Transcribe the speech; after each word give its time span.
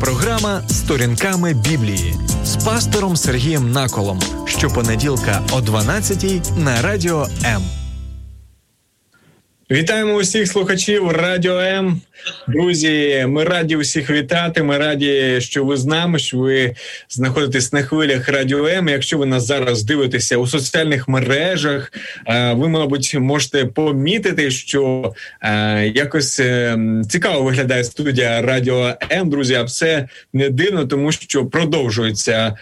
Програма 0.00 0.62
Сторінками 0.68 1.54
Біблії 1.54 2.14
з 2.44 2.56
пастором 2.64 3.16
Сергієм 3.16 3.72
Наколом 3.72 4.20
щопонеділка 4.46 5.42
о 5.52 5.60
12-й 5.60 6.60
на 6.62 6.82
радіо 6.82 7.28
М. 7.44 7.62
Вітаємо 9.70 10.14
усіх 10.14 10.48
слухачів 10.48 11.10
Радіо 11.10 11.58
М. 11.58 12.00
Друзі, 12.48 13.24
ми 13.28 13.44
раді 13.44 13.76
усіх 13.76 14.10
вітати. 14.10 14.62
Ми 14.62 14.78
раді, 14.78 15.36
що 15.40 15.64
ви 15.64 15.76
з 15.76 15.86
нами, 15.86 16.18
що 16.18 16.38
ви 16.38 16.74
знаходитесь 17.08 17.72
на 17.72 17.82
хвилях 17.82 18.28
Радіо 18.28 18.66
М. 18.66 18.88
Якщо 18.88 19.18
ви 19.18 19.26
нас 19.26 19.46
зараз 19.46 19.82
дивитеся 19.82 20.36
у 20.36 20.46
соціальних 20.46 21.08
мережах, 21.08 21.92
ви, 22.54 22.68
мабуть, 22.68 23.16
можете 23.20 23.64
помітити, 23.64 24.50
що 24.50 25.12
якось 25.94 26.40
е, 26.40 26.78
цікаво 27.08 27.42
виглядає 27.42 27.84
студія 27.84 28.42
Радіо 28.42 28.94
М. 29.12 29.30
Друзі, 29.30 29.54
а 29.54 29.62
все 29.62 30.08
не 30.32 30.50
дивно, 30.50 30.86
тому 30.86 31.12
що 31.12 31.46
продовжується 31.46 32.56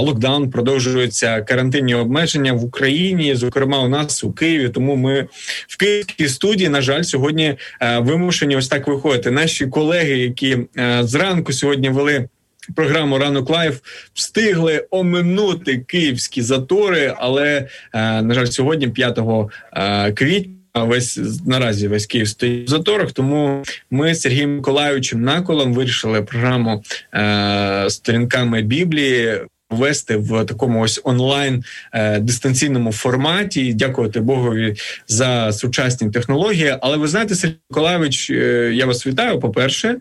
локдаун, 0.00 0.50
продовжуються 0.50 1.40
карантинні 1.40 1.94
обмеження 1.94 2.52
в 2.52 2.64
Україні, 2.64 3.34
зокрема 3.34 3.78
у 3.78 3.88
нас 3.88 4.24
у 4.24 4.32
Києві. 4.32 4.68
Тому 4.68 4.96
ми 4.96 5.26
в 5.68 5.76
Київській 5.76 6.28
студії, 6.28 6.68
на 6.68 6.80
жаль, 6.80 7.02
сьогодні 7.02 7.54
вимушені 7.98 8.56
ось 8.56 8.68
так 8.74 8.88
виходити. 8.88 9.30
Наші 9.30 9.66
колеги, 9.66 10.18
які 10.18 10.58
е, 10.78 11.00
зранку 11.02 11.52
сьогодні 11.52 11.88
вели. 11.88 12.28
Програму 12.76 13.18
ранок 13.18 13.50
лайф 13.50 13.80
встигли 14.14 14.86
оминути 14.90 15.78
київські 15.78 16.42
затори, 16.42 17.14
але 17.16 17.68
е, 17.92 18.22
на 18.22 18.34
жаль, 18.34 18.46
сьогодні, 18.46 18.88
5 18.88 19.18
е, 19.72 20.12
квітня, 20.12 20.54
весь 20.74 21.20
наразі 21.46 21.88
весь 21.88 22.06
Київ 22.06 22.28
стоїть 22.28 22.66
в 22.66 22.70
заторах. 22.70 23.12
Тому 23.12 23.62
ми 23.90 24.14
з 24.14 24.20
Сергієм 24.20 24.56
Миколаївичем 24.56 25.22
Наколом 25.22 25.74
вирішили 25.74 26.22
програму 26.22 26.82
сторінками 27.88 28.62
Біблії 28.62 29.40
вести 29.74 30.16
в 30.16 30.44
такому 30.44 30.80
ось 30.80 31.00
онлайн 31.04 31.64
е, 31.92 32.20
дистанційному 32.20 32.92
форматі. 32.92 33.74
Дякувати 33.74 34.20
Богові 34.20 34.76
за 35.08 35.52
сучасні 35.52 36.10
технології. 36.10 36.76
Але 36.80 36.96
ви 36.96 37.08
знаєте, 37.08 37.34
Сергій 37.34 37.56
Миколаївич, 37.70 38.30
е, 38.30 38.70
я 38.74 38.86
вас 38.86 39.06
вітаю. 39.06 39.40
По 39.40 39.50
перше, 39.50 39.96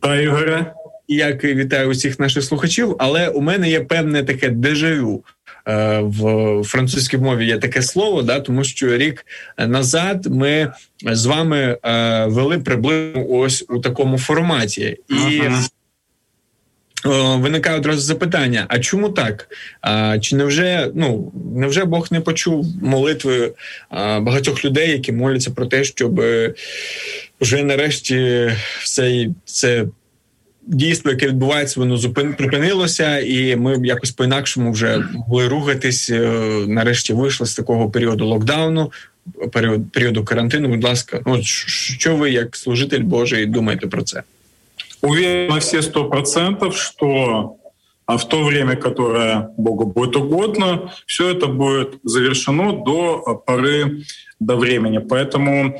Та 0.00 0.20
Ігоре. 0.20 0.72
Як 1.10 1.44
вітаю 1.44 1.88
усіх 1.88 2.18
наших 2.18 2.44
слухачів, 2.44 2.96
але 2.98 3.28
у 3.28 3.40
мене 3.40 3.70
є 3.70 3.80
певне 3.80 4.24
таке 4.24 4.48
дежавю. 4.48 5.24
Е, 5.68 6.00
в 6.00 6.62
французькій 6.64 7.18
мові 7.18 7.46
є 7.46 7.58
таке 7.58 7.82
слово, 7.82 8.22
да, 8.22 8.40
тому 8.40 8.64
що 8.64 8.96
рік 8.96 9.26
назад 9.58 10.26
ми 10.26 10.72
з 11.02 11.26
вами 11.26 11.78
е, 11.82 12.26
вели 12.26 12.58
приблизно 12.58 13.26
ось 13.28 13.64
у 13.68 13.78
такому 13.78 14.18
форматі, 14.18 14.96
і 15.08 15.40
ага. 15.46 15.62
Виникає 17.04 17.76
одразу 17.76 18.00
запитання: 18.00 18.66
а 18.68 18.78
чому 18.78 19.08
так? 19.08 19.48
А, 19.80 20.18
Чи 20.18 20.36
невже 20.36 20.90
ну 20.94 21.32
невже 21.54 21.84
Бог 21.84 22.08
не 22.10 22.20
почув 22.20 22.66
молитви 22.82 23.52
а, 23.88 24.20
багатьох 24.20 24.64
людей, 24.64 24.90
які 24.90 25.12
моляться 25.12 25.50
про 25.50 25.66
те, 25.66 25.84
щоб 25.84 26.22
вже 27.40 27.62
нарешті 27.62 28.50
все 28.82 29.28
це 29.44 29.84
дійство, 30.68 31.10
яке 31.10 31.26
відбувається, 31.26 31.80
воно 31.80 31.96
зупин 31.96 32.34
припинилося, 32.34 33.18
і 33.18 33.56
ми 33.56 33.86
якось 33.86 34.10
по-інакшому 34.10 34.72
вже 34.72 35.04
могли 35.12 35.48
рухатись. 35.48 36.10
Е, 36.10 36.30
нарешті 36.68 37.12
вийшли 37.12 37.46
з 37.46 37.54
такого 37.54 37.90
періоду 37.90 38.26
локдауну, 38.26 38.92
період, 39.52 39.92
періоду 39.92 40.24
карантину. 40.24 40.68
Будь 40.68 40.84
ласка, 40.84 41.20
ну 41.26 41.42
що 41.42 42.16
ви 42.16 42.30
як 42.30 42.56
служитель 42.56 43.02
Божий 43.02 43.46
думаєте 43.46 43.86
про 43.86 44.02
це? 44.02 44.22
Уверен 45.02 45.48
на 45.54 45.60
все 45.60 45.82
сто 45.82 46.08
процентов, 46.08 46.76
что 46.76 47.58
а 48.08 48.16
в 48.16 48.26
то 48.26 48.42
время, 48.42 48.74
которое 48.74 49.50
Богу 49.58 49.84
будет 49.84 50.16
угодно, 50.16 50.90
все 51.06 51.28
это 51.28 51.46
будет 51.46 51.98
завершено 52.02 52.72
до 52.72 53.42
поры 53.46 54.04
до 54.40 54.56
времени. 54.56 54.96
Поэтому 54.96 55.78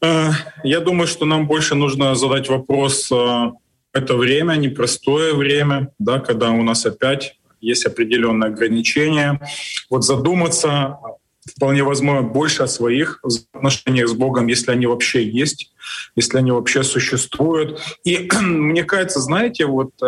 э, 0.00 0.30
я 0.64 0.80
думаю, 0.80 1.06
что 1.06 1.26
нам 1.26 1.46
больше 1.46 1.74
нужно 1.74 2.14
задать 2.14 2.48
вопрос: 2.48 3.12
э, 3.12 3.52
это 3.92 4.16
время, 4.16 4.54
непростое 4.54 5.34
время, 5.34 5.90
да, 5.98 6.20
когда 6.20 6.50
у 6.52 6.62
нас 6.62 6.86
опять 6.86 7.36
есть 7.60 7.84
определенные 7.84 8.48
ограничения. 8.48 9.38
Вот 9.90 10.04
задуматься, 10.04 10.98
вполне 11.48 11.82
возможно, 11.82 12.22
больше 12.22 12.66
своих 12.66 13.20
отношениях 13.52 14.08
с 14.08 14.12
Богом, 14.12 14.46
если 14.46 14.70
они 14.70 14.86
вообще 14.86 15.28
есть, 15.28 15.72
если 16.16 16.38
они 16.38 16.52
вообще 16.52 16.82
существуют. 16.82 17.80
И 18.04 18.28
мне 18.40 18.84
кажется, 18.84 19.20
знаете, 19.20 19.66
вот 19.66 19.92
э, 20.02 20.06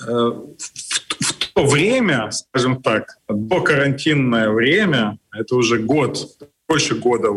э, 0.00 0.04
в, 0.06 0.56
в 0.58 1.32
то 1.54 1.66
время, 1.66 2.30
скажем 2.30 2.82
так, 2.82 3.18
до 3.28 3.60
карантинное 3.60 4.50
время, 4.50 5.18
это 5.32 5.56
уже 5.56 5.78
год 5.78 6.28
больше 6.68 6.94
года. 6.94 7.30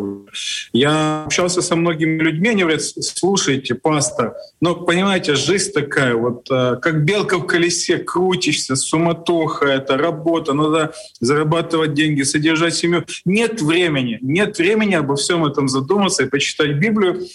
Я 0.74 1.24
общался 1.24 1.62
со 1.62 1.76
многими 1.76 2.22
людьми, 2.22 2.50
они 2.50 2.64
говорят, 2.64 2.82
слушайте, 2.82 3.76
пастор, 3.76 4.36
ну, 4.60 4.76
понимаете, 4.76 5.36
жизнь 5.36 5.72
такая, 5.72 6.16
вот 6.16 6.52
э, 6.52 6.76
как 6.82 7.06
белка 7.06 7.38
в 7.38 7.48
колесе, 7.48 7.98
крутишься, 7.98 8.76
суматоха, 8.76 9.66
это 9.66 9.98
работа, 9.98 10.54
надо 10.54 10.94
зарабатывать 11.22 11.94
деньги, 11.94 12.24
содержать 12.24 12.76
семью. 12.76 13.06
Нет 13.24 13.62
времени, 13.62 14.18
нет 14.22 14.58
времени 14.58 14.96
обо 14.96 15.16
всем 15.16 15.46
этом 15.46 15.70
задуматься 15.70 16.24
и 16.24 16.30
почитать 16.30 16.74
Библию. 16.78 17.26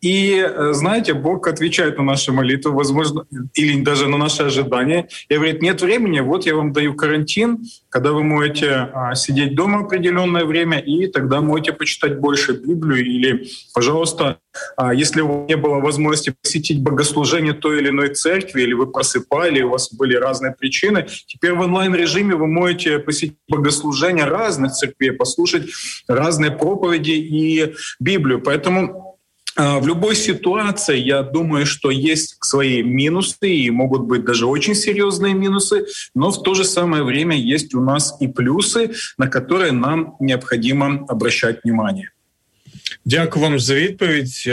И 0.00 0.36
э, 0.38 0.72
знаете, 0.72 1.14
Бог 1.14 1.48
отвечает 1.48 1.98
на 1.98 2.04
наши 2.04 2.32
молитвы, 2.32 2.72
возможно, 2.72 3.24
или 3.54 3.82
даже 3.82 4.08
на 4.08 4.18
наши 4.18 4.42
ожидания, 4.42 5.08
и 5.28 5.34
говорит, 5.34 5.62
нет 5.62 5.80
времени, 5.80 6.20
вот 6.20 6.46
я 6.46 6.54
вам 6.54 6.72
даю 6.72 6.94
карантин, 6.94 7.64
когда 7.88 8.12
вы 8.12 8.22
можете 8.22 8.90
а, 8.92 9.14
сидеть 9.14 9.54
дома 9.54 9.80
определенное 9.80 10.44
время, 10.44 10.78
и 10.78 11.06
тогда 11.06 11.40
можете 11.40 11.72
почитать 11.72 12.18
больше 12.18 12.52
Библию, 12.52 13.04
или, 13.04 13.48
пожалуйста, 13.74 14.38
а, 14.76 14.92
если 14.92 15.22
у 15.22 15.28
вас 15.28 15.48
не 15.48 15.56
было 15.56 15.80
возможности 15.80 16.34
посетить 16.42 16.82
богослужение 16.82 17.54
той 17.54 17.80
или 17.80 17.88
иной 17.88 18.14
церкви, 18.14 18.62
или 18.62 18.74
вы 18.74 18.86
просыпали, 18.86 19.62
у 19.62 19.70
вас 19.70 19.92
были 19.92 20.14
разные 20.14 20.52
причины, 20.52 21.06
теперь 21.26 21.52
в 21.52 21.60
онлайн-режиме 21.60 22.34
вы 22.34 22.46
можете 22.46 22.98
посетить 22.98 23.38
богослужение 23.48 24.26
разных 24.26 24.72
церквей, 24.72 25.12
послушать 25.12 25.70
разные 26.06 26.50
проповеди 26.50 27.12
и 27.12 27.74
Библию. 27.98 28.40
Поэтому 28.40 29.15
в 29.57 29.85
любой 29.85 30.15
ситуации, 30.15 30.97
я 30.97 31.23
думаю, 31.23 31.65
что 31.65 31.91
есть 31.91 32.37
свои 32.41 32.83
минусы, 32.83 33.49
и 33.49 33.69
могут 33.69 34.01
быть 34.01 34.23
даже 34.23 34.45
очень 34.45 34.75
серьезные 34.75 35.33
минусы, 35.33 35.85
но 36.15 36.31
в 36.31 36.41
то 36.43 36.53
же 36.53 36.63
самое 36.63 37.03
время 37.03 37.35
есть 37.35 37.75
у 37.75 37.81
нас 37.81 38.15
и 38.21 38.27
плюсы, 38.27 38.91
на 39.17 39.27
которые 39.27 39.71
нам 39.71 40.15
необходимо 40.19 41.05
обращать 41.09 41.63
внимание. 41.63 42.09
Дякую 43.05 43.43
вам 43.43 43.59
за 43.59 43.75
відповідь. 43.75 44.49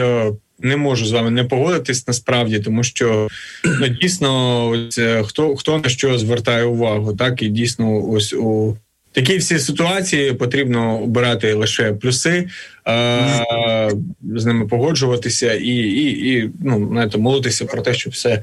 Не 0.61 0.77
можу 0.77 1.07
з 1.07 1.13
вами 1.13 1.31
не 1.31 1.45
погодитись 1.45 2.09
насправді, 2.09 2.59
тому 2.59 2.85
що 2.85 3.29
ну, 3.65 3.89
дійсно 3.89 4.69
ось, 4.69 5.01
хто 5.25 5.57
хто 5.57 5.79
на 5.79 5.89
що 5.89 6.19
звертає 6.19 6.65
увагу, 6.65 7.17
так 7.17 7.43
і 7.43 7.49
дійсно, 7.49 8.09
ось 8.11 8.33
у 8.33 8.77
Такі 9.14 9.38
всі 9.38 9.60
ситуації 9.60 10.34
потрібно 10.34 11.02
обирати 11.02 11.54
лише 11.54 11.94
плюси, 11.94 12.48
е, 12.88 13.92
з 14.36 14.46
ними 14.46 14.68
погоджуватися 14.68 15.54
і 15.54 15.68
і, 15.68 16.34
і 16.34 16.50
ну, 16.60 16.88
знаєте, 16.92 17.18
молитися 17.18 17.66
про 17.66 17.82
те, 17.82 17.94
щоб 17.94 18.14
все 18.14 18.42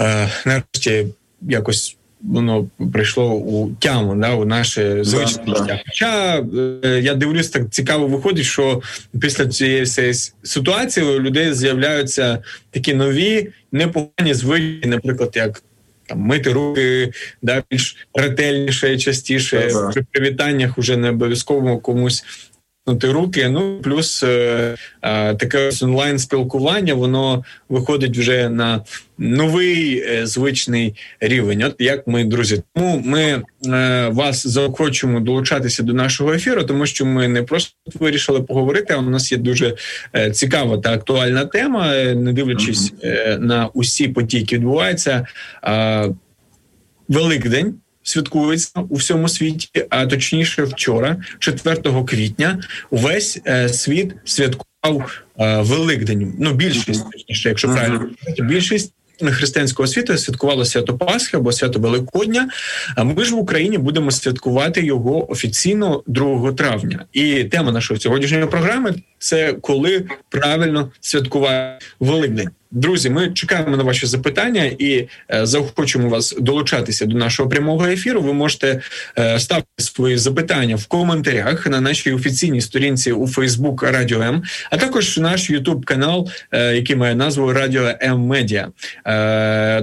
е, 0.00 0.28
нарешті 0.46 1.06
якось 1.42 1.96
воно 2.22 2.68
прийшло 2.92 3.34
у 3.34 3.74
тяму 3.74 4.14
да, 4.14 4.34
у 4.34 4.44
наше 4.44 5.04
звичне 5.04 5.42
життя. 5.46 5.64
Да, 5.66 5.80
Хоча 5.86 6.44
е, 6.84 7.00
я 7.02 7.14
дивлюсь, 7.14 7.48
так 7.48 7.70
цікаво 7.70 8.06
виходить, 8.06 8.44
що 8.44 8.82
після 9.20 9.46
цієї 9.46 9.82
всієї 9.82 10.14
ситуації 10.42 11.06
у 11.06 11.20
людей 11.20 11.54
з'являються 11.54 12.42
такі 12.70 12.94
нові 12.94 13.48
непогані 13.72 14.34
звички, 14.34 14.88
наприклад, 14.88 15.32
як 15.34 15.62
там 16.07 16.19
мити 16.19 16.53
руки 16.53 17.11
да, 17.41 17.63
більш 17.69 18.07
ретельніше 18.13 18.93
і 18.93 18.99
частіше. 18.99 19.69
Ага. 19.71 19.91
При 19.91 20.03
привітаннях 20.11 20.77
уже 20.77 20.97
не 20.97 21.09
обов'язково 21.09 21.79
комусь 21.79 22.23
руки. 22.86 23.48
Ну 23.48 23.80
плюс 23.82 24.22
е, 24.22 24.76
е, 25.02 25.34
таке 25.34 25.70
онлайн 25.82 26.18
спілкування, 26.18 26.94
воно 26.94 27.44
виходить 27.68 28.18
вже 28.18 28.48
на 28.48 28.84
новий 29.18 30.04
е, 30.08 30.26
звичний 30.26 30.94
рівень. 31.20 31.62
От 31.62 31.74
як 31.78 32.06
ми, 32.06 32.24
друзі, 32.24 32.62
тому 32.74 33.02
ми 33.04 33.42
е, 33.66 34.08
вас 34.08 34.46
заохочуємо 34.46 35.20
долучатися 35.20 35.82
до 35.82 35.92
нашого 35.92 36.32
ефіру, 36.32 36.64
тому 36.64 36.86
що 36.86 37.06
ми 37.06 37.28
не 37.28 37.42
просто 37.42 37.76
вирішили 37.94 38.42
поговорити. 38.42 38.94
а 38.94 38.98
У 38.98 39.10
нас 39.10 39.32
є 39.32 39.38
дуже 39.38 39.76
е, 40.16 40.30
цікава 40.30 40.78
та 40.78 40.92
актуальна 40.92 41.44
тема, 41.44 41.94
е, 41.94 42.14
не 42.14 42.32
дивлячись 42.32 42.92
е, 43.02 43.38
на 43.40 43.66
усі 43.66 44.08
події, 44.08 44.40
які 44.40 44.54
відбуваються. 44.54 45.26
Великдень 47.08 47.74
святкується 48.06 48.80
у 48.88 48.96
всьому 48.96 49.28
світі, 49.28 49.68
а 49.90 50.06
точніше, 50.06 50.62
вчора, 50.62 51.16
4 51.38 51.76
квітня, 52.06 52.60
увесь 52.90 53.40
е, 53.46 53.68
світ 53.68 54.14
святкував 54.24 55.22
е, 55.38 55.60
Великдень. 55.60 56.34
Ну 56.38 56.52
більшість 56.52 57.04
точніше, 57.12 57.48
якщо 57.48 57.68
правильно 57.68 58.10
більшість. 58.38 58.92
Християнського 59.20 59.86
світу 59.86 60.18
святкувало 60.18 60.64
свято 60.64 60.98
Пасхи 60.98 61.36
або 61.36 61.52
свято 61.52 61.78
Великодня. 61.80 62.48
А 62.96 63.04
ми 63.04 63.24
ж 63.24 63.34
в 63.34 63.38
Україні 63.38 63.78
будемо 63.78 64.10
святкувати 64.10 64.86
його 64.86 65.30
офіційно 65.30 66.02
2 66.06 66.52
травня. 66.52 67.04
І 67.12 67.44
тема 67.44 67.72
нашої 67.72 68.00
сьогоднішньої 68.00 68.46
програми 68.46 68.94
це 69.18 69.52
коли 69.52 70.04
правильно 70.30 70.92
святкувати 71.00 71.84
Великдень. 72.00 72.50
Друзі, 72.76 73.10
ми 73.10 73.30
чекаємо 73.30 73.76
на 73.76 73.82
ваші 73.82 74.06
запитання 74.06 74.64
і 74.78 75.08
е, 75.34 75.46
заохочуємо 75.46 76.10
вас 76.10 76.34
долучатися 76.40 77.06
до 77.06 77.16
нашого 77.16 77.48
прямого 77.48 77.86
ефіру. 77.86 78.22
Ви 78.22 78.32
можете 78.32 78.80
е, 79.18 79.40
ставити 79.40 79.68
свої 79.76 80.16
запитання 80.16 80.76
в 80.76 80.86
коментарях 80.86 81.66
на 81.66 81.80
нашій 81.80 82.12
офіційній 82.12 82.60
сторінці 82.60 83.12
у 83.12 83.26
Фейсбук 83.26 83.82
Радіо 83.82 84.20
М, 84.20 84.42
а 84.70 84.76
також 84.76 85.18
наш 85.18 85.50
Ютуб 85.50 85.84
канал, 85.84 86.28
е, 86.52 86.76
який 86.76 86.96
має 86.96 87.14
назву 87.14 87.52
Радіо 87.52 87.92
М 88.02 88.20
Медіа. 88.20 88.68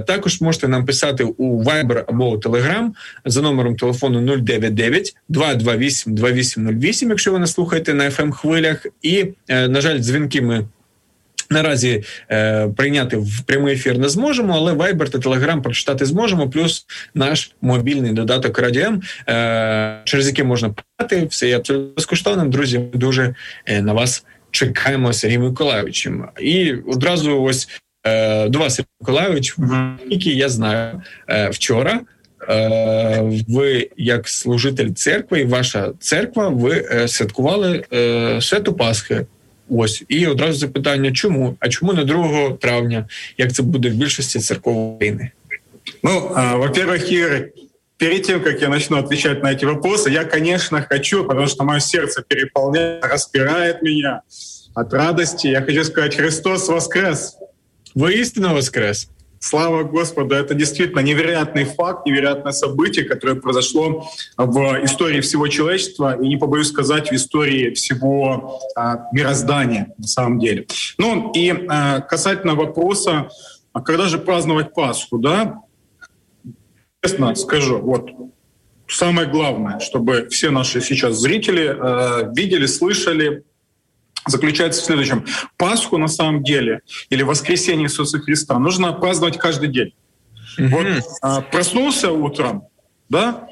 Також 0.06 0.40
можете 0.40 0.68
нам 0.68 0.86
писати 0.86 1.24
у 1.24 1.62
Viber 1.62 2.04
або 2.08 2.36
Telegram 2.36 2.90
за 3.24 3.42
номером 3.42 3.76
телефону 3.76 4.36
099 4.36 5.16
228 5.28 6.14
2808, 6.14 7.08
якщо 7.08 7.32
ви 7.32 7.38
нас 7.38 7.52
слухаєте 7.52 7.94
на 7.94 8.04
fm 8.04 8.32
хвилях. 8.32 8.86
І 9.02 9.24
на 9.48 9.80
жаль, 9.80 9.98
дзвінки 9.98 10.42
ми. 10.42 10.64
Наразі 11.54 12.02
е, 12.30 12.68
прийняти 12.68 13.16
в 13.16 13.42
прямий 13.46 13.74
ефір 13.74 13.98
не 13.98 14.08
зможемо, 14.08 14.54
але 14.56 14.72
Viber 14.72 15.08
та 15.08 15.18
Telegram 15.18 15.62
прочитати 15.62 16.04
зможемо. 16.04 16.50
Плюс 16.50 16.86
наш 17.14 17.52
мобільний 17.60 18.12
додаток 18.12 18.58
Радіом, 18.58 19.02
е, 19.28 20.00
через 20.04 20.26
який 20.26 20.44
можна 20.44 20.70
писати, 20.70 21.26
все 21.26 21.48
є 21.48 21.56
абсолютно 21.56 21.94
безкоштовним. 21.96 22.50
Друзі, 22.50 22.78
ми 22.78 22.98
дуже 22.98 23.34
е, 23.66 23.82
на 23.82 23.92
вас 23.92 24.24
чекаємо 24.50 25.12
Сергій 25.12 25.38
Миколаївичем. 25.38 26.28
І 26.40 26.72
одразу 26.72 27.42
ось 27.42 27.68
е, 28.06 28.48
до 28.48 28.58
вас, 28.58 28.74
Сергій 28.74 28.88
Миколаївич, 29.00 29.56
який 30.06 30.36
я 30.36 30.48
знаю 30.48 31.02
е, 31.28 31.48
вчора. 31.48 32.00
Е, 32.48 33.22
ви, 33.48 33.90
як 33.96 34.28
служитель 34.28 34.90
церкви, 34.90 35.40
і 35.40 35.44
ваша 35.44 35.92
церква, 36.00 36.48
ви 36.48 36.88
е, 36.90 37.08
святкували 37.08 37.84
святу 38.40 38.72
Пасхи. 38.72 39.26
Ось 39.69 40.03
і 40.07 40.27
одразу 40.27 40.59
запитання, 40.59 41.11
чому? 41.11 41.55
А 41.59 41.69
чому 41.69 41.93
не 41.93 42.03
2 42.03 42.49
травня, 42.51 43.07
як 43.37 43.53
це 43.53 43.63
буде 43.63 43.89
в 43.89 43.93
більшості 43.93 44.39
церков 44.39 44.93
України? 44.95 45.31
Ну, 46.03 46.31
а, 46.35 46.55
во-первых, 46.55 47.13
Игорь, 47.13 47.51
перед 47.97 48.23
тем, 48.23 48.41
как 48.41 48.61
я 48.61 48.69
начну 48.69 48.97
отвечать 48.97 49.43
на 49.43 49.51
эти 49.51 49.65
вопросы, 49.65 50.09
я, 50.09 50.25
конечно, 50.25 50.85
хочу, 50.89 51.25
потому 51.25 51.47
что 51.47 51.63
мое 51.63 51.79
сердце 51.79 52.23
переполняет, 52.27 53.05
распирает 53.05 53.81
меня 53.81 54.21
от 54.73 54.93
радости. 54.93 55.47
Я 55.47 55.61
хочу 55.61 55.83
сказать, 55.83 56.15
Христос 56.15 56.69
воскрес! 56.69 57.37
Воистину 57.95 58.53
воскрес! 58.53 59.09
Слава 59.46 59.82
Господу, 59.82 60.34
это 60.34 60.54
действительно 60.54 61.00
невероятный 61.00 61.64
факт, 61.64 62.06
невероятное 62.06 62.52
событие, 62.52 63.04
которое 63.04 63.34
произошло 63.34 64.08
в 64.38 64.84
истории 64.84 65.20
всего 65.20 65.48
человечества 65.48 66.18
и, 66.18 66.26
не 66.26 66.38
побоюсь 66.38 66.68
сказать, 66.68 67.10
в 67.10 67.12
истории 67.12 67.74
всего 67.74 68.58
а, 68.74 69.06
мироздания 69.12 69.92
на 69.98 70.06
самом 70.06 70.38
деле. 70.38 70.66
Ну 70.96 71.30
и 71.32 71.50
а, 71.68 72.00
касательно 72.00 72.54
вопроса, 72.54 73.28
а 73.74 73.82
когда 73.82 74.08
же 74.08 74.16
праздновать 74.16 74.72
Пасху, 74.72 75.18
да? 75.18 75.60
Честно 77.02 77.34
скажу, 77.34 77.80
вот 77.80 78.12
самое 78.88 79.28
главное, 79.28 79.78
чтобы 79.78 80.26
все 80.30 80.48
наши 80.48 80.80
сейчас 80.80 81.16
зрители 81.16 81.66
э, 81.66 82.32
видели, 82.34 82.64
слышали, 82.64 83.44
заключается 84.26 84.82
в 84.82 84.84
следующем. 84.84 85.24
Пасху 85.56 85.98
на 85.98 86.08
самом 86.08 86.42
деле 86.42 86.80
или 87.10 87.22
воскресенье 87.22 87.86
Иисуса 87.86 88.18
Христа 88.18 88.58
нужно 88.58 88.92
праздновать 88.92 89.38
каждый 89.38 89.68
день. 89.68 89.94
Mm-hmm. 90.58 90.68
Вот 90.68 91.04
а, 91.22 91.40
проснулся 91.40 92.10
утром, 92.12 92.68
да, 93.08 93.46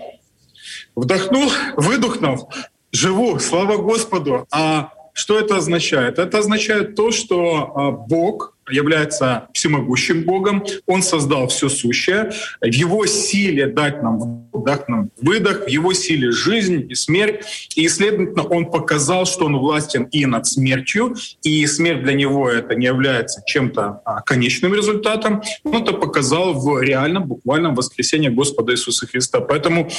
вдохнул, 0.95 1.51
выдохнул, 1.77 2.53
живу, 2.93 3.39
слава 3.39 3.77
Господу. 3.77 4.47
А 4.53 4.93
что 5.13 5.39
это 5.39 5.57
означает? 5.57 6.19
Это 6.19 6.39
означает 6.39 6.95
то, 6.95 7.11
что 7.11 7.73
а, 7.75 7.91
Бог 7.91 8.57
является 8.73 9.49
всемогущим 9.53 10.25
Богом, 10.25 10.65
Он 10.87 11.03
создал 11.03 11.49
все 11.49 11.69
сущее, 11.69 12.33
в 12.61 12.67
Его 12.67 13.07
силе 13.07 13.67
дать 13.67 14.03
нам 14.03 14.43
дать 14.65 14.89
нам 14.89 15.11
выдох, 15.21 15.65
в 15.65 15.69
Его 15.69 15.93
силе 15.93 16.31
жизнь 16.31 16.87
и 16.89 16.95
смерть, 16.95 17.71
и, 17.75 17.89
следовательно, 17.89 18.43
Он 18.45 18.71
показал, 18.71 19.27
что 19.27 19.47
Он 19.47 19.57
властен 19.57 20.05
и 20.05 20.27
над 20.27 20.47
смертью, 20.47 21.15
и 21.43 21.67
смерть 21.67 22.03
для 22.03 22.15
Него 22.15 22.51
это 22.51 22.75
не 22.75 22.87
является 22.87 23.43
чем-то 23.47 24.03
а, 24.05 24.21
конечным 24.23 24.75
результатом, 24.75 25.43
Он 25.65 25.83
это 25.83 25.93
показал 25.93 26.55
в 26.55 26.81
реальном, 26.81 27.25
буквальном 27.25 27.75
воскресении 27.75 28.29
Господа 28.29 28.73
Иисуса 28.73 29.07
Христа. 29.07 29.41
Поэтому 29.41 29.91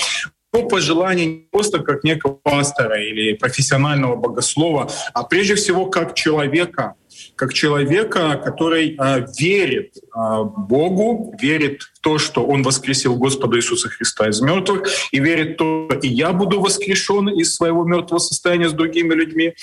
по 0.51 0.61
пожеланию 0.63 1.27
не 1.27 1.47
просто 1.51 1.79
как 1.79 2.03
некого 2.03 2.33
пастора 2.33 3.01
или 3.03 3.33
профессионального 3.33 4.15
богослова, 4.15 4.89
а 5.13 5.23
прежде 5.23 5.55
всего 5.55 5.87
как 5.87 6.13
человека, 6.13 6.93
как 7.35 7.53
человека, 7.53 8.41
который 8.43 8.95
э, 8.97 9.25
верит 9.37 9.97
э, 9.97 10.43
Богу, 10.43 11.35
верит 11.39 11.92
то, 12.03 12.19
что 12.19 12.45
Он 12.45 12.61
воскресил 12.63 13.15
Господа 13.15 13.57
Иисуса 13.57 13.89
Христа 13.89 14.29
из 14.29 14.41
мертвых, 14.41 14.87
и 15.11 15.19
верит 15.19 15.55
в 15.55 15.57
то, 15.57 15.87
что 15.89 15.99
и 15.99 16.09
я 16.09 16.33
буду 16.33 16.59
воскрешен 16.59 17.29
из 17.29 17.55
своего 17.55 17.85
мертвого 17.85 18.19
состояния 18.19 18.69
с 18.69 18.73
другими 18.73 19.13
людьми. 19.13 19.53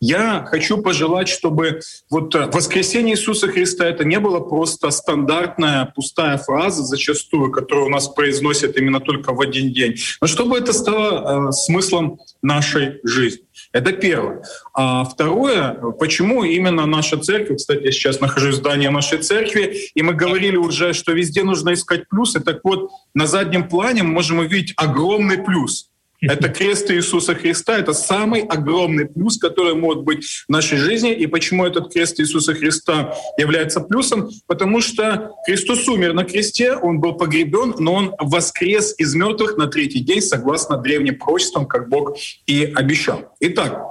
Я 0.00 0.46
хочу 0.48 0.78
пожелать, 0.78 1.28
чтобы 1.28 1.80
вот 2.10 2.34
э, 2.34 2.46
воскресение 2.52 3.14
Иисуса 3.14 3.48
Христа 3.48 3.86
это 3.86 4.04
не 4.04 4.20
было 4.20 4.40
просто 4.40 4.90
стандартная 4.90 5.92
пустая 5.96 6.36
фраза 6.36 6.84
зачастую, 6.84 7.50
которую 7.50 7.86
у 7.86 7.90
нас 7.90 8.08
произносят 8.08 8.76
именно 8.76 9.00
только 9.00 9.32
в 9.32 9.40
один 9.40 9.72
день, 9.72 9.96
но 10.20 10.26
чтобы 10.26 10.58
это 10.58 10.72
стало 10.74 11.48
э, 11.48 11.52
смыслом 11.52 12.20
нашей 12.42 13.00
жизни. 13.04 13.42
Это 13.72 13.92
первое. 13.92 14.42
А 14.74 15.04
второе, 15.04 15.72
почему 15.98 16.44
именно 16.44 16.84
наша 16.86 17.16
церковь, 17.16 17.58
кстати, 17.58 17.84
я 17.84 17.92
сейчас 17.92 18.20
нахожусь 18.20 18.56
в 18.56 18.58
здании 18.58 18.88
нашей 18.88 19.18
церкви, 19.18 19.90
и 19.94 20.02
мы 20.02 20.12
говорили 20.12 20.56
уже, 20.56 20.92
что 20.92 21.12
везде 21.12 21.42
нужно 21.42 21.72
искать 21.72 21.85
плюсы. 22.08 22.40
Так 22.40 22.60
вот, 22.64 22.90
на 23.14 23.26
заднем 23.26 23.68
плане 23.68 24.02
мы 24.02 24.12
можем 24.12 24.38
увидеть 24.38 24.74
огромный 24.76 25.38
плюс. 25.38 25.90
Это 26.22 26.48
крест 26.48 26.90
Иисуса 26.90 27.34
Христа, 27.34 27.78
это 27.78 27.92
самый 27.92 28.40
огромный 28.40 29.06
плюс, 29.06 29.38
который 29.38 29.74
может 29.74 30.02
быть 30.02 30.24
в 30.24 30.48
нашей 30.48 30.78
жизни. 30.78 31.12
И 31.12 31.26
почему 31.26 31.66
этот 31.66 31.92
крест 31.92 32.18
Иисуса 32.20 32.54
Христа 32.54 33.14
является 33.36 33.80
плюсом? 33.80 34.30
Потому 34.46 34.80
что 34.80 35.32
Христос 35.46 35.86
умер 35.88 36.14
на 36.14 36.24
кресте, 36.24 36.72
Он 36.72 37.00
был 37.00 37.14
погребен, 37.14 37.74
но 37.78 37.94
Он 37.94 38.14
воскрес 38.18 38.94
из 38.98 39.14
мертвых 39.14 39.56
на 39.56 39.66
третий 39.66 40.00
день, 40.00 40.22
согласно 40.22 40.78
древним 40.78 41.18
пророчествам, 41.18 41.66
как 41.66 41.88
Бог 41.88 42.16
и 42.46 42.72
обещал. 42.74 43.34
Итак, 43.40 43.82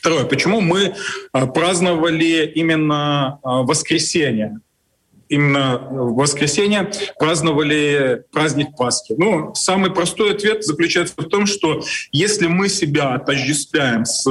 Второе, 0.00 0.24
почему 0.24 0.60
мы 0.60 0.94
а, 1.32 1.46
праздновали 1.48 2.46
именно 2.54 3.40
а, 3.42 3.62
воскресенье? 3.62 4.60
Именно 5.28 5.78
в 5.78 6.14
воскресенье 6.14 6.90
праздновали 7.18 8.24
праздник 8.32 8.76
Пасхи? 8.76 9.14
Ну, 9.16 9.54
самый 9.54 9.90
простой 9.90 10.32
ответ 10.32 10.64
заключается 10.64 11.14
в 11.16 11.24
том, 11.24 11.46
что 11.46 11.82
если 12.12 12.46
мы 12.46 12.68
себя 12.68 13.14
отождествляем 13.14 14.04
с 14.04 14.26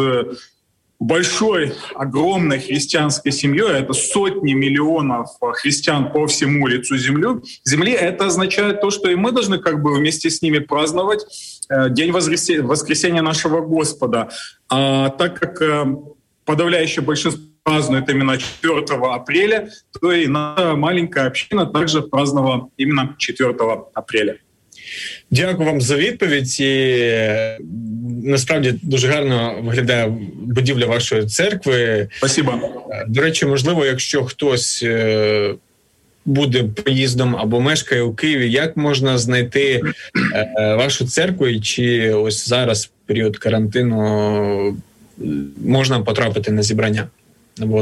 большой, 1.00 1.74
огромной 1.94 2.60
христианской 2.60 3.32
семьей, 3.32 3.82
это 3.82 3.94
сотни 3.94 4.54
миллионов 4.54 5.30
христиан 5.56 6.12
по 6.12 6.26
всему 6.28 6.68
лицу 6.68 6.98
земли, 6.98 7.42
земли, 7.64 7.92
это 7.92 8.28
означает 8.28 8.82
то, 8.82 8.90
что 8.92 9.10
и 9.10 9.16
мы 9.16 9.32
должны 9.32 9.60
как 9.60 9.82
бы 9.82 9.94
вместе 9.96 10.30
с 10.30 10.42
ними 10.42 10.60
праздновать 10.60 11.26
э, 11.70 11.90
День 11.90 12.12
воскресения 12.12 13.22
нашего 13.22 13.62
Господа. 13.62 14.30
А 14.70 15.10
так 15.10 15.40
как 15.40 15.62
э, 15.62 15.86
подавляющее 16.46 17.04
большинство 17.04 17.44
празднует 17.66 18.10
именно 18.10 18.38
4 18.38 18.86
апреля, 19.12 19.70
то 20.00 20.12
и 20.12 20.28
наша 20.28 20.76
маленькая 20.76 21.28
община 21.28 21.66
также 21.66 22.02
праздновала 22.02 22.70
именно 22.78 23.16
4 23.18 23.56
апреля. 23.94 24.36
Дякую 25.32 25.70
вам 25.70 25.82
за 25.82 25.96
відповідь. 25.96 26.60
І 26.60 27.10
насправді 28.24 28.74
дуже 28.82 29.08
гарно 29.08 29.56
виглядає 29.62 30.14
будівля 30.36 30.86
вашої 30.86 31.26
церкви. 31.26 32.08
Спасибо. 32.18 32.54
До 33.08 33.22
речі, 33.22 33.46
можливо, 33.46 33.86
якщо 33.86 34.24
хтось 34.24 34.84
е, 34.84 35.56
буде 36.26 36.64
поїздом 36.64 37.36
або 37.36 37.62
мешкає 37.62 38.02
у 38.02 38.14
Києві, 38.14 38.52
як 38.52 38.78
можна 38.78 39.18
знайти 39.18 39.82
е, 40.36 40.76
вашу 40.76 41.08
церкву, 41.08 41.48
і 41.48 41.60
чи 41.60 42.14
ось 42.14 42.48
зараз 42.48 42.92
період 43.06 43.38
карантину 43.38 44.78
можна 45.66 46.00
потрапити 46.00 46.52
на 46.52 46.64
зібрання? 46.64 47.08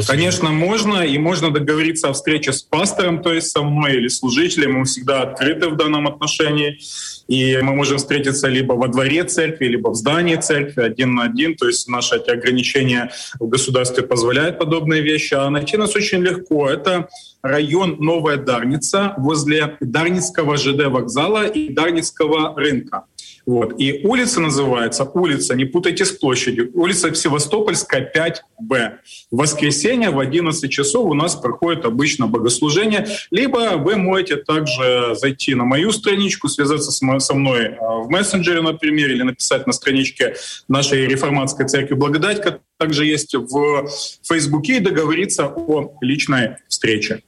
Конечно, 0.08 0.52
можно, 0.52 1.04
и 1.04 1.18
можно 1.18 1.50
договориться 1.50 2.10
о 2.10 2.14
встрече 2.14 2.54
с 2.54 2.62
пастором, 2.62 3.24
то 3.24 3.34
есть 3.34 3.50
со 3.50 3.64
мной 3.64 3.96
или 3.96 4.08
служителем. 4.08 4.74
Мы 4.74 4.86
всегда 4.86 5.24
открыты 5.24 5.70
в 5.70 5.76
данном 5.76 6.08
отношении. 6.08 6.80
И 7.28 7.58
мы 7.62 7.74
можем 7.74 7.98
встретиться 7.98 8.48
либо 8.48 8.74
во 8.74 8.88
дворе 8.88 9.24
церкви, 9.24 9.66
либо 9.66 9.90
в 9.90 9.96
здании 9.96 10.36
церкви 10.36 10.82
один 10.82 11.16
на 11.16 11.24
один. 11.24 11.56
То 11.56 11.68
есть 11.68 11.88
наши 11.88 12.18
эти 12.18 12.30
ограничения 12.30 13.12
в 13.40 13.48
государстве 13.48 14.04
позволяют 14.04 14.60
подобные 14.60 15.02
вещи. 15.02 15.34
А 15.34 15.50
найти 15.50 15.78
нас 15.78 15.96
очень 15.96 16.22
легко. 16.22 16.70
Это 16.70 17.08
район 17.42 17.98
Новая 18.00 18.38
Дарница 18.38 19.16
возле 19.18 19.78
Дарницкого 19.80 20.58
ЖД 20.58 20.86
вокзала 20.88 21.48
и 21.48 21.74
Дарницкого 21.74 22.56
рынка. 22.56 23.06
Вот. 23.46 23.76
И 23.78 24.02
улица 24.06 24.40
называется, 24.40 25.04
улица, 25.04 25.54
не 25.56 25.66
путайте 25.66 26.06
с 26.06 26.12
площадью, 26.12 26.72
улица 26.74 27.14
Севастопольская, 27.14 28.10
5Б. 28.16 28.92
В 29.32 29.38
воскресенье 29.38 30.12
в 30.12 30.20
11 30.20 30.72
часов 30.72 31.10
у 31.10 31.14
нас 31.14 31.36
проходит 31.36 31.86
обычно 31.86 32.28
богослужение. 32.28 33.06
Либо 33.32 33.78
вы 33.78 33.98
можете 33.98 34.38
также 34.38 35.16
зайти 35.16 35.56
на 35.56 35.66
мою 35.66 35.92
страничку, 35.92 36.48
связаться 36.48 36.92
со 36.92 37.34
мной 37.36 37.76
а, 37.76 37.98
в 37.98 38.10
мессенджере, 38.10 38.62
например, 38.62 39.12
или 39.12 39.24
написать 39.24 39.68
на 39.68 39.74
страничке 39.74 40.36
нашей 40.70 41.06
реформатской 41.06 41.68
церкви 41.68 41.96
«Благодать», 41.96 42.38
которая 42.38 42.62
также 42.78 43.06
есть 43.06 43.36
в 43.36 43.90
Фейсбуке, 44.24 44.78
и 44.78 44.80
договориться 44.80 45.48
о 45.48 45.98
личной 46.02 46.58
встрече. 46.70 47.22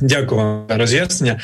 Дякую 0.00 0.40
вам 0.40 0.66
за 0.68 0.76
роз'яснення. 0.76 1.40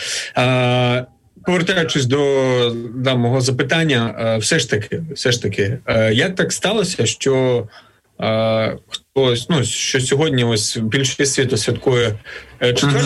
Повертаючись 1.44 2.06
до 2.06 2.76
да, 2.94 3.14
мого 3.14 3.40
запитання, 3.40 4.14
е, 4.18 4.38
все 4.38 4.58
ж 4.58 4.70
таки, 4.70 5.02
все 5.14 5.32
ж 5.32 5.42
таки, 5.42 5.78
е, 5.86 6.14
як 6.14 6.34
так 6.34 6.52
сталося, 6.52 7.06
що 7.06 7.66
е, 8.20 8.76
хтось 8.88 9.48
ну 9.48 9.64
що 9.64 10.00
сьогодні 10.00 10.44
ось 10.44 10.76
більшість 10.76 11.32
світу 11.34 11.56
святкує 11.56 12.18
4 12.60 12.98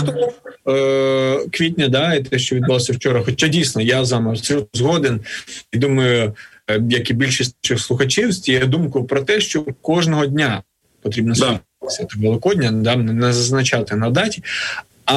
uh-huh. 0.65 1.51
квітня, 1.51 1.89
да, 1.89 2.15
і 2.15 2.25
те, 2.25 2.39
що 2.39 2.57
відбулося 2.57 2.93
вчора. 2.93 3.23
Хоча 3.25 3.49
дійсно 3.49 3.83
я 3.83 4.03
вами 4.03 4.37
згоден 4.73 5.21
і 5.73 5.79
думаю, 5.79 6.35
як 6.89 7.11
і 7.11 7.15
більшість 7.15 7.79
слухачів, 7.79 8.41
тією 8.41 8.67
думкою 8.67 9.05
про 9.05 9.23
те, 9.23 9.41
що 9.41 9.65
кожного 9.83 10.27
дня 10.27 10.62
потрібно 11.03 11.35
да. 11.35 11.61
свято 11.89 12.17
Великодня, 12.19 12.73
да, 12.73 12.97
не 12.97 13.33
зазначати 13.33 13.97
на 13.97 14.11
даті, 14.11 14.43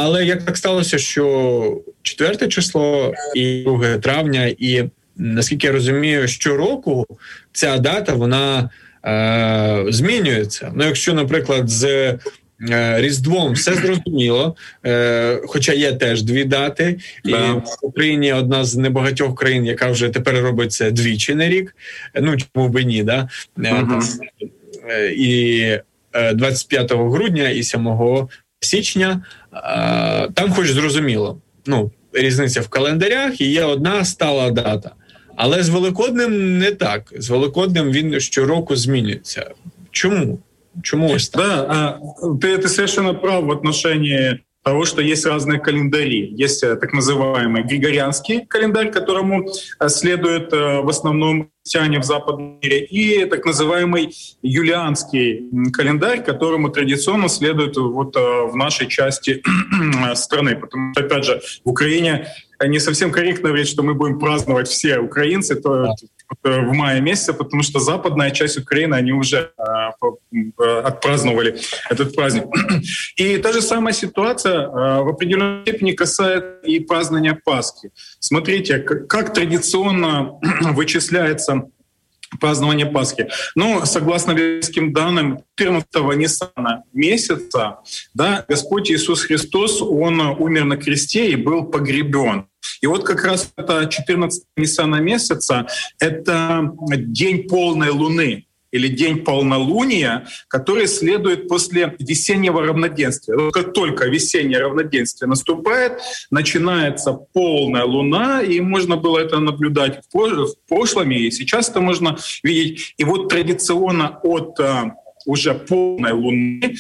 але 0.04 0.26
як 0.26 0.44
так 0.44 0.58
сталося, 0.58 0.98
що 0.98 1.82
4 2.02 2.48
число 2.48 3.14
і 3.36 3.64
2 3.64 3.98
травня, 3.98 4.46
і 4.58 4.84
наскільки 5.18 5.68
я 5.68 5.74
розумію, 5.74 6.28
щороку 6.28 7.06
ця 7.52 7.78
дата 7.78 8.14
вона 8.14 8.70
е, 9.06 9.86
змінюється. 9.90 10.72
Ну, 10.76 10.86
якщо, 10.86 11.14
наприклад, 11.14 11.70
з 11.70 11.84
е, 11.84 12.20
Різдвом 13.02 13.54
все 13.54 13.74
зрозуміло, 13.74 14.56
е, 14.86 15.42
хоча 15.46 15.74
є 15.74 15.94
теж 15.94 16.24
дві 16.24 16.44
дати, 16.44 17.00
і 17.24 17.34
в 17.34 17.62
Україні 17.82 18.34
одна 18.34 18.66
з 18.66 18.76
небагатьох 18.76 19.36
країн, 19.36 19.66
яка 19.66 19.92
вже 19.92 20.10
тепер 20.10 20.42
робить 20.42 20.72
це 20.72 20.92
двічі 20.92 21.36
на 21.36 21.50
рік. 21.50 21.76
Ну 22.22 22.38
чому 22.38 22.70
би 22.70 22.84
ні, 22.84 23.04
да? 23.04 23.30
Uh-huh. 23.58 24.20
І 25.10 25.80
25 26.34 26.92
грудня 26.92 27.50
і 27.50 27.64
7 27.64 27.88
січня. 28.66 29.22
Там, 30.34 30.52
хоч 30.52 30.72
зрозуміло, 30.72 31.38
ну 31.66 31.92
різниця 32.14 32.62
в 32.62 32.68
календарях 32.68 33.42
і 33.42 33.52
є 33.52 33.64
одна 33.64 34.06
стала 34.06 34.52
дата. 34.52 34.92
Але 35.36 35.64
з 35.64 35.70
Великоднем 35.70 36.58
не 36.58 36.72
так. 36.72 37.14
З 37.18 37.30
Великоднем 37.30 37.92
він 37.92 38.20
щороку 38.20 38.76
змінюється. 38.76 39.52
Чому? 39.92 40.40
Чому 40.82 41.10
ось 41.10 41.30
так? 41.30 41.42
Да, 41.42 42.00
ты, 42.42 42.58
ты 42.58 42.68
совершенно 42.68 43.16
прав 43.16 43.46
в 43.46 43.50
отношении 43.50 44.40
того, 44.66 44.84
что 44.86 45.00
есть 45.00 45.26
разные 45.28 45.60
календари. 45.60 46.34
Есть 46.36 46.64
э, 46.64 46.76
так 46.76 46.92
называемый 46.92 47.62
григорианский 47.62 48.48
календарь, 48.48 48.92
которому 48.92 49.46
э, 49.80 49.90
следует 49.90 50.52
э, 50.54 50.82
в 50.82 50.90
основном 50.90 51.52
христиане 51.64 52.00
в 52.00 52.04
западном 52.04 52.60
мире, 52.62 52.84
и 52.84 53.26
так 53.26 53.46
называемый 53.46 54.16
юлианский 54.42 55.72
календарь, 55.72 56.24
которому 56.24 56.70
традиционно 56.70 57.30
следует 57.30 57.78
вот 57.78 58.16
в 58.16 58.56
нашей 58.56 58.88
части 58.88 59.44
страны. 60.16 60.56
Потому 60.56 60.94
что, 60.94 61.06
опять 61.06 61.26
же, 61.26 61.42
в 61.64 61.70
Украине 61.70 62.28
не 62.64 62.80
совсем 62.80 63.12
корректно 63.12 63.50
говорить, 63.50 63.68
что 63.68 63.84
мы 63.84 63.94
будем 63.94 64.20
праздновать 64.20 64.68
все 64.68 65.00
украинцы, 65.00 65.56
то 65.56 65.96
Э, 66.44 66.62
в 66.62 66.74
мае 66.74 67.02
месяце, 67.02 67.34
потому 67.34 67.64
что 67.64 67.80
западная 67.80 68.32
часть 68.32 68.58
Украины, 68.58 68.96
они 68.96 69.12
уже 69.12 69.52
э, 69.58 70.42
э, 70.60 70.80
отпраздновали 70.80 71.58
этот 71.90 72.16
праздник. 72.16 72.46
И 73.18 73.38
та 73.38 73.52
же 73.54 73.62
самая 73.62 73.94
ситуация 73.94 74.68
в 74.68 75.10
определенной 75.10 75.64
степени 75.64 75.92
касается 75.92 76.60
и 76.64 76.80
празднования 76.80 77.40
Пасхи. 77.44 77.92
Смотрите, 78.20 78.80
как 78.80 79.34
традиционно 79.34 80.40
вычисляется 80.62 81.70
празднование 82.38 82.86
Пасхи. 82.86 83.28
Ну, 83.56 83.86
согласно 83.86 84.32
библейским 84.32 84.94
данным, 84.94 85.40
14-го 85.60 86.14
Ниссана 86.14 86.84
месяца, 86.94 87.80
да, 88.14 88.46
Господь 88.48 88.92
Иисус 88.92 89.22
Христос, 89.24 89.82
Он 89.82 90.20
умер 90.20 90.66
на 90.66 90.78
кресте 90.78 91.32
и 91.32 91.36
был 91.36 91.66
погребен. 91.66 92.48
И 92.82 92.88
вот 92.88 93.04
как 93.04 93.24
раз 93.24 93.52
это 93.56 93.86
14 93.86 94.44
Ниссана 94.58 94.98
месяца— 94.98 95.68
это 96.00 96.72
день 96.90 97.48
полной 97.48 97.90
луны 97.90 98.45
или 98.76 98.90
день 98.90 99.24
полнолуния, 99.24 100.28
который 100.50 100.88
следует 100.88 101.48
после 101.48 101.96
весеннего 101.98 102.62
равноденствия. 102.62 103.52
Как 103.52 103.74
только 103.74 104.08
весеннее 104.08 104.60
равноденствие 104.60 105.30
наступает, 105.30 106.00
начинается 106.30 107.14
полная 107.14 107.86
луна, 107.86 108.42
и 108.42 108.60
можно 108.60 108.98
было 108.98 109.20
это 109.20 109.40
наблюдать 109.40 110.02
в 110.06 110.68
прошлом, 110.68 111.12
и 111.12 111.32
сейчас 111.32 111.70
это 111.70 111.80
можно 111.80 112.18
видеть. 112.44 112.94
И 112.98 113.04
вот 113.06 113.30
традиционно 113.30 114.20
от 114.24 114.60
а, 114.60 114.96
уже 115.26 115.54
полной 115.54 116.12
луны 116.12 116.76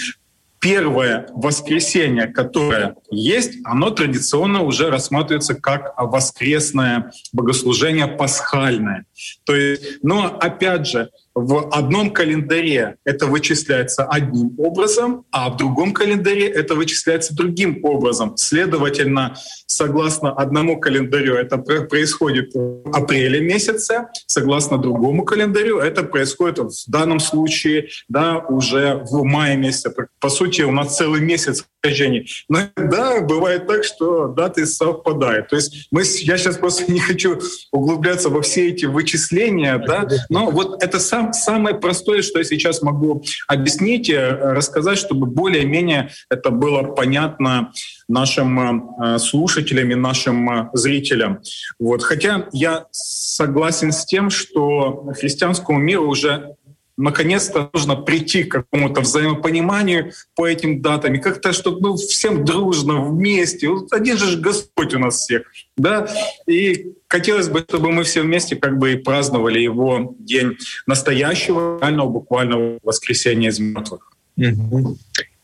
первое 0.65 1.27
воскресенье, 1.31 2.25
которое 2.25 2.95
есть, 3.11 3.59
оно 3.65 3.91
традиционно 3.91 4.63
уже 4.63 4.89
рассматривается 4.89 5.53
как 5.53 5.93
воскресное 5.95 7.11
богослужение 7.31 8.07
пасхальное. 8.07 9.05
То 9.43 9.55
есть, 9.55 10.03
но 10.03 10.25
опять 10.25 10.87
же, 10.87 11.11
в 11.35 11.69
одном 11.71 12.11
календаре 12.11 12.95
это 13.03 13.27
вычисляется 13.27 14.05
одним 14.05 14.57
образом, 14.57 15.25
а 15.31 15.49
в 15.49 15.57
другом 15.57 15.93
календаре 15.93 16.47
это 16.47 16.75
вычисляется 16.75 17.35
другим 17.35 17.83
образом. 17.83 18.37
Следовательно, 18.37 19.35
согласно 19.67 20.31
одному 20.31 20.79
календарю 20.79 21.35
это 21.35 21.57
происходит 21.57 22.53
в 22.53 22.89
апреле 22.93 23.41
месяце, 23.41 24.07
согласно 24.27 24.77
другому 24.77 25.25
календарю 25.25 25.79
это 25.79 26.03
происходит 26.03 26.59
в 26.59 26.89
данном 26.89 27.19
случае 27.19 27.89
да, 28.07 28.39
уже 28.39 29.03
в 29.09 29.23
мае 29.23 29.57
месяце. 29.57 29.93
По 30.21 30.29
сути, 30.29 30.61
у 30.61 30.71
нас 30.71 30.95
целый 30.95 31.19
месяц 31.19 31.65
искажений. 31.85 32.29
Но 32.49 32.59
да, 32.75 33.21
бывает 33.21 33.67
так, 33.67 33.83
что 33.83 34.27
даты 34.27 34.65
совпадают. 34.65 35.49
То 35.49 35.55
есть 35.55 35.87
мы, 35.91 36.01
я 36.01 36.37
сейчас 36.37 36.57
просто 36.57 36.91
не 36.91 36.99
хочу 36.99 37.39
углубляться 37.71 38.29
во 38.29 38.41
все 38.41 38.69
эти 38.69 38.85
вычисления, 38.85 39.77
да, 39.77 40.07
но 40.29 40.49
вот 40.49 40.83
это 40.83 40.99
сам, 41.33 41.55
самое 41.55 41.75
простое, 41.75 42.21
что 42.21 42.39
я 42.39 42.45
сейчас 42.45 42.81
могу 42.81 43.23
объяснить, 43.47 44.09
э, 44.09 44.29
рассказать, 44.29 44.97
чтобы 44.97 45.25
более-менее 45.25 46.09
это 46.29 46.49
было 46.51 46.83
понятно 46.83 47.71
нашим 48.07 48.59
э, 49.01 49.17
слушателям 49.19 49.89
и 49.91 49.95
нашим 49.95 50.49
э, 50.49 50.69
зрителям. 50.73 51.39
Вот. 51.79 52.03
Хотя 52.03 52.47
я 52.51 52.85
согласен 52.91 53.91
с 53.91 54.05
тем, 54.05 54.29
что 54.29 55.11
христианскому 55.19 55.79
миру 55.79 56.07
уже 56.07 56.55
наконец-то 56.97 57.69
нужно 57.73 57.95
прийти 57.95 58.43
к 58.43 58.51
какому-то 58.51 59.01
взаимопониманию 59.01 60.11
по 60.35 60.47
этим 60.47 60.81
датам, 60.81 61.15
и 61.15 61.19
как-то, 61.19 61.53
чтобы 61.53 61.89
мы 61.89 61.97
всем 61.97 62.45
дружно, 62.45 63.01
вместе, 63.01 63.67
вот 63.67 63.91
один 63.93 64.17
же 64.17 64.37
Господь 64.37 64.93
у 64.93 64.99
нас 64.99 65.19
всех, 65.19 65.43
да, 65.77 66.07
и 66.47 66.93
хотелось 67.07 67.49
бы, 67.49 67.59
чтобы 67.67 67.91
мы 67.91 68.03
все 68.03 68.21
вместе 68.21 68.55
как 68.55 68.77
бы 68.77 68.93
и 68.93 68.95
праздновали 68.95 69.59
его 69.59 70.15
день 70.19 70.57
настоящего, 70.87 71.79
реального, 71.79 72.09
буквального 72.09 72.79
воскресения 72.83 73.49
из 73.49 73.59
мертвых. 73.59 74.11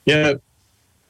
Я 0.06 0.40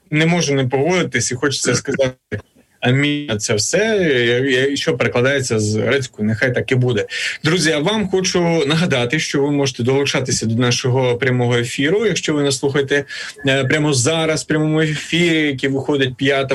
не 0.09 0.25
можу 0.25 0.53
не 0.53 0.67
погодитись, 0.67 1.31
і 1.31 1.35
хочеться 1.35 1.75
сказати 1.75 2.41
Амінь. 2.81 3.39
Це 3.39 3.53
все, 3.53 4.75
що 4.75 4.97
перекладається 4.97 5.59
з 5.59 5.75
грецькою, 5.75 6.27
нехай 6.27 6.53
так 6.53 6.71
і 6.71 6.75
буде. 6.75 7.05
Друзі, 7.43 7.71
а 7.71 7.79
вам 7.79 8.09
хочу 8.09 8.63
нагадати, 8.67 9.19
що 9.19 9.41
ви 9.41 9.51
можете 9.51 9.83
долучатися 9.83 10.45
до 10.45 10.55
нашого 10.55 11.17
прямого 11.17 11.57
ефіру, 11.57 12.05
якщо 12.05 12.33
ви 12.33 12.43
нас 12.43 12.59
слухаєте 12.59 13.05
е, 13.47 13.63
прямо 13.63 13.93
зараз, 13.93 14.43
в 14.43 14.47
прямому 14.47 14.81
ефірі, 14.81 15.47
який 15.47 15.69
виходить 15.69 16.15
5 16.15 16.53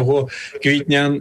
квітня 0.63 1.21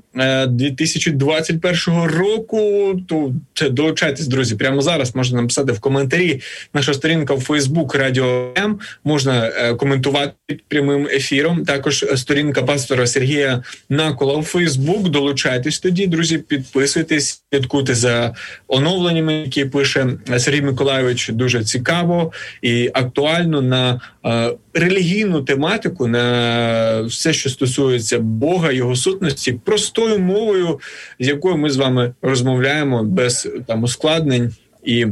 2021 0.50 1.76
е, 1.88 2.08
року. 2.08 2.94
То 3.06 3.34
долучайтесь, 3.70 4.28
друзі, 4.28 4.56
прямо 4.56 4.82
зараз 4.82 5.16
можна 5.16 5.42
написати 5.42 5.72
в 5.72 5.80
коментарі. 5.80 6.42
Наша 6.74 6.94
сторінка 6.94 7.34
в 7.34 7.42
Фейсбук 7.42 7.96
Радіо 7.96 8.54
М 8.58 8.80
можна 9.04 9.48
е, 9.48 9.76
коментувати 9.76 10.34
прямим 10.68 11.08
ефіром. 11.08 11.66
Також 11.66 12.06
сторінка 12.16 12.64
пастора 12.64 13.08
Сергія 13.08 13.64
Накола 13.90 14.36
у 14.36 14.44
Фейсбук. 14.44 14.95
Долучайтесь 15.04 15.80
тоді, 15.80 16.08
друзі, 16.08 16.38
підписуйтесь, 16.38 17.44
слідкуйте 17.52 17.96
за 17.96 18.36
оновленнями, 18.68 19.34
які 19.34 19.66
пише 19.66 20.08
Сергій 20.38 20.62
Миколайович. 20.62 21.30
Дуже 21.30 21.64
цікаво 21.64 22.32
і 22.62 22.92
актуально 22.94 23.62
на 23.62 24.02
е, 24.25 24.52
релігійну 24.74 25.42
тематику, 25.42 26.08
на 26.08 27.02
все, 27.02 27.34
що 27.34 27.50
стосується 27.50 28.20
Бога, 28.20 28.72
його 28.72 28.96
сутності, 28.96 29.54
простою 29.54 30.20
мовою, 30.20 30.80
з 31.20 31.28
якою 31.28 31.58
ми 31.58 31.70
з 31.70 31.78
вами 31.78 32.14
розмовляємо 32.22 33.04
без 33.04 33.50
там 33.68 33.84
ускладнень 33.84 34.56
і 34.84 35.06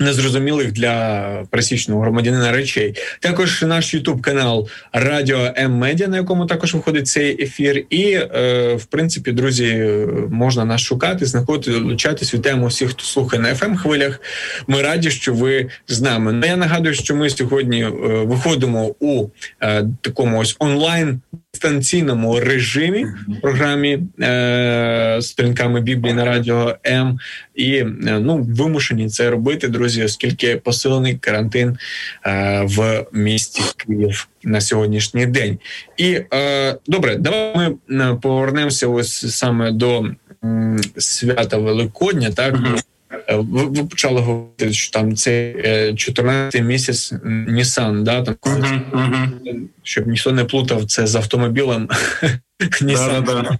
незрозумілих 0.00 0.72
для 0.72 1.26
пересічного 1.50 2.00
громадянина 2.00 2.52
речей. 2.52 2.94
Також 3.20 3.62
наш 3.62 3.94
Ютуб 3.94 4.22
канал 4.22 4.68
Радіо 4.92 5.52
М 5.58 5.72
Медіа, 5.72 6.08
на 6.08 6.16
якому 6.16 6.46
також 6.46 6.74
виходить 6.74 7.08
цей 7.08 7.42
ефір. 7.42 7.84
І 7.90 8.02
е, 8.12 8.74
в 8.74 8.84
принципі, 8.84 9.32
друзі, 9.32 9.96
можна 10.30 10.64
нас 10.64 10.80
шукати, 10.80 11.26
знаходити, 11.26 11.70
долучатись. 11.70 12.34
Вітаємо 12.34 12.66
всіх, 12.66 12.90
хто 12.90 13.04
слухає 13.04 13.42
на 13.42 13.48
fm 13.48 13.76
хвилях. 13.76 14.20
Ми 14.66 14.82
раді, 14.82 15.10
що 15.10 15.34
ви 15.34 15.68
з 15.88 16.00
нами. 16.00 16.32
Ну, 16.32 16.46
я 16.46 16.56
нагадую, 16.56 16.94
що 16.94 17.16
ми 17.16 17.30
сьогодні 17.30 17.82
е, 17.82 17.90
виходимо 18.24 18.94
у 19.00 19.28
е, 19.62 19.84
такому 20.02 20.38
ось 20.38 20.56
онлайн 20.58 21.20
дистанційному 21.56 22.40
режимі 22.40 23.04
в 23.04 23.40
програмі 23.40 23.98
е, 24.20 25.18
сторінками 25.22 25.80
Біблії 25.80 26.14
на 26.14 26.24
радіо 26.24 26.76
М 26.86 27.18
і 27.54 27.74
е, 27.74 27.86
ну 28.20 28.46
вимушені 28.56 29.08
це 29.08 29.30
робити, 29.30 29.68
друзі, 29.68 30.04
оскільки 30.04 30.56
посилений 30.56 31.14
карантин 31.14 31.78
е, 32.26 32.62
в 32.64 33.06
місті 33.12 33.62
Київ 33.76 34.28
на 34.44 34.60
сьогоднішній 34.60 35.26
день. 35.26 35.58
І 35.96 36.20
е, 36.34 36.76
добре, 36.86 37.16
давай 37.16 37.76
ми 37.88 38.12
е, 38.12 38.18
повернемося 38.22 38.88
ось 38.88 39.36
саме 39.36 39.72
до 39.72 40.04
м, 40.44 40.80
свята 40.96 41.56
Великодня. 41.56 42.30
Так 42.30 42.54
mm-hmm. 42.54 42.82
Ви, 43.28 43.64
ви 43.64 43.84
почали 43.84 44.20
говорити, 44.20 44.72
що 44.72 44.92
там 44.92 45.16
це 45.16 45.54
14-й 45.92 46.62
місяць 46.62 47.12
Нісан, 47.24 48.04
да 48.04 48.22
там 48.22 48.34
uh-huh, 48.34 48.80
uh-huh. 48.92 49.60
щоб 49.82 50.06
ніхто 50.06 50.32
не 50.32 50.44
плутав 50.44 50.84
це 50.84 51.06
з 51.06 51.14
автомобілем. 51.14 51.88
Нісан. 52.82 53.24
Да, 53.24 53.42
да, 53.42 53.58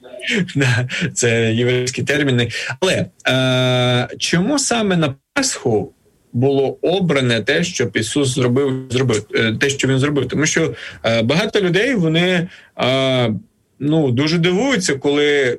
да. 0.54 0.88
Це 1.14 1.54
єврейські 1.54 2.02
терміни. 2.02 2.48
Але 2.80 3.06
е, 3.28 4.16
чому 4.18 4.58
саме 4.58 4.96
на 4.96 5.14
Пасху 5.34 5.92
було 6.32 6.78
обране 6.82 7.40
те, 7.40 7.64
що 7.64 7.90
Ісус 7.94 8.28
зробив, 8.28 8.86
зробив 8.90 9.26
е, 9.34 9.52
те, 9.52 9.70
що 9.70 9.88
він 9.88 9.98
зробив? 9.98 10.28
Тому 10.28 10.46
що 10.46 10.74
е, 11.04 11.22
багато 11.22 11.60
людей 11.60 11.94
вони 11.94 12.48
е, 12.78 13.34
ну 13.78 14.10
дуже 14.10 14.38
дивуються, 14.38 14.94
коли 14.94 15.58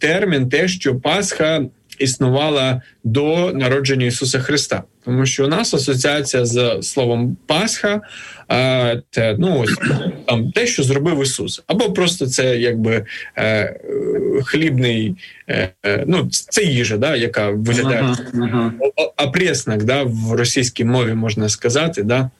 термін 0.00 0.48
те, 0.48 0.68
що 0.68 1.00
Пасха 1.00 1.64
існувала 1.98 2.82
до 3.04 3.52
народження 3.52 4.06
Ісуса 4.06 4.40
Христа, 4.40 4.82
тому 5.04 5.26
що 5.26 5.44
у 5.44 5.48
нас 5.48 5.74
асоціація 5.74 6.46
з 6.46 6.82
словом 6.82 7.36
Пасха, 7.46 8.00
те, 9.10 9.36
ну 9.38 9.60
ось 9.60 9.74
там 10.26 10.52
те, 10.52 10.66
що 10.66 10.82
зробив 10.82 11.22
Ісус, 11.22 11.62
або 11.66 11.92
просто 11.92 12.26
це 12.26 12.58
якби 12.58 13.04
е, 13.38 13.80
хлібний, 14.44 15.16
е, 15.48 15.72
ну 16.06 16.28
це 16.30 16.62
їжа, 16.62 16.96
да, 16.96 17.16
яка 17.16 17.50
виглядає 17.50 18.02
uh-huh, 18.02 18.72
uh-huh. 19.16 19.82
да, 19.82 20.02
в 20.02 20.32
російській 20.32 20.84
мові 20.84 21.14
можна 21.14 21.48
сказати, 21.48 22.02
да. 22.02 22.30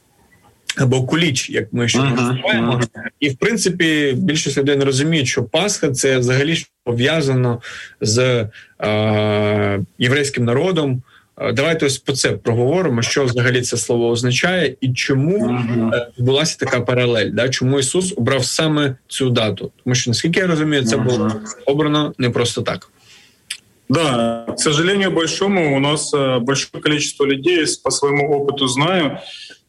Або 0.76 1.02
куліч, 1.02 1.50
як 1.50 1.72
ми 1.72 1.88
ще 1.88 1.98
називаємо, 1.98 2.72
uh-huh, 2.72 2.80
uh-huh. 2.80 3.08
і 3.20 3.28
в 3.28 3.36
принципі 3.36 4.14
більшість 4.16 4.58
людей 4.58 4.76
не 4.76 4.84
розуміють, 4.84 5.28
що 5.28 5.44
Пасха 5.44 5.90
це 5.90 6.18
взагалі 6.18 6.56
пов'язано 6.84 7.60
з 8.00 8.48
е, 8.80 9.80
єврейським 9.98 10.44
народом. 10.44 11.02
Давайте 11.54 11.86
ось 11.86 11.98
по 11.98 12.12
це 12.12 12.30
проговоримо, 12.30 13.02
що 13.02 13.24
взагалі 13.24 13.62
це 13.62 13.76
слово 13.76 14.08
означає, 14.08 14.76
і 14.80 14.92
чому 14.92 15.48
uh-huh. 15.48 16.06
відбулася 16.18 16.56
така 16.58 16.80
паралель. 16.80 17.30
Да? 17.30 17.48
Чому 17.48 17.78
Ісус 17.78 18.14
обрав 18.16 18.44
саме 18.44 18.96
цю 19.08 19.30
дату? 19.30 19.72
Тому 19.84 19.94
що 19.94 20.10
наскільки 20.10 20.40
я 20.40 20.46
розумію, 20.46 20.84
це 20.84 20.96
було 20.96 21.32
обрано 21.66 22.14
не 22.18 22.30
просто 22.30 22.62
так. 22.62 22.90
Да, 23.88 24.44
к 24.48 24.58
сожалению 24.58 25.12
большому, 25.12 25.76
у 25.76 25.78
нас 25.78 26.12
большое 26.40 26.82
количество 26.82 27.24
людей, 27.24 27.64
по 27.84 27.90
своему 27.90 28.34
опыту 28.34 28.66
знаю, 28.66 29.18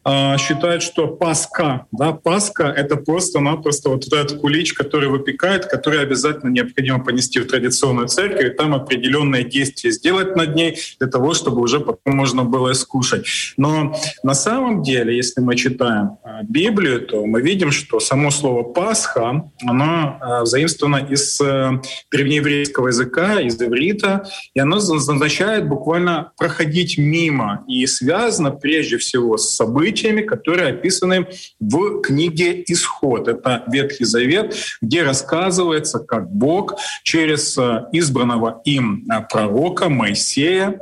А, 0.09 0.37
считают, 0.37 0.83
что 0.83 1.09
Пасха, 1.09 1.85
да, 1.91 2.13
Пасха— 2.13 2.63
это 2.77 2.95
просто-напросто 2.95 3.89
вот 3.89 4.07
этот 4.07 4.39
кулич, 4.39 4.71
который 4.71 5.09
выпекает, 5.09 5.65
который 5.65 6.01
обязательно 6.01 6.49
необходимо 6.49 7.03
понести 7.03 7.39
в 7.41 7.47
традиционную 7.47 8.07
церковь, 8.07 8.45
и 8.45 8.49
там 8.51 8.73
определенные 8.73 9.43
действия 9.43 9.91
сделать 9.91 10.33
над 10.37 10.55
ней 10.55 10.77
для 10.99 11.09
того, 11.09 11.33
чтобы 11.33 11.59
уже 11.59 11.81
потом 11.81 12.15
можно 12.15 12.45
было 12.45 12.71
скушать. 12.71 13.25
Но 13.57 13.99
на 14.23 14.33
самом 14.33 14.81
деле, 14.81 15.13
если 15.13 15.41
мы 15.41 15.57
читаем 15.57 16.19
а, 16.23 16.41
Библию, 16.43 17.01
то 17.01 17.25
мы 17.25 17.41
видим, 17.41 17.71
что 17.71 17.99
само 17.99 18.31
слово 18.31 18.63
«Пасха», 18.63 19.51
оно 19.65 20.17
а, 20.21 20.45
заимствовано 20.45 21.05
из 21.09 21.41
э, 21.41 21.81
древнееврейского 22.11 22.87
языка, 22.87 23.41
из 23.41 23.61
иврита, 23.61 24.25
и 24.53 24.59
оно 24.61 24.77
означает 24.77 25.67
буквально 25.67 26.31
«проходить 26.37 26.97
мимо», 26.97 27.65
и 27.67 27.85
связано 27.87 28.51
прежде 28.51 28.97
всего 28.97 29.35
с 29.35 29.53
событием, 29.53 29.96
событиями, 29.97 30.21
которые 30.21 30.69
описаны 30.69 31.27
в 31.59 32.01
книге 32.01 32.63
«Исход». 32.67 33.27
Это 33.27 33.63
Ветхий 33.67 34.05
Завет, 34.05 34.55
где 34.81 35.03
рассказывается, 35.03 35.99
как 35.99 36.29
Бог 36.29 36.75
через 37.03 37.57
э, 37.57 37.85
избранного 37.91 38.61
им 38.65 39.05
э, 39.09 39.21
пророка 39.29 39.89
Моисея 39.89 40.79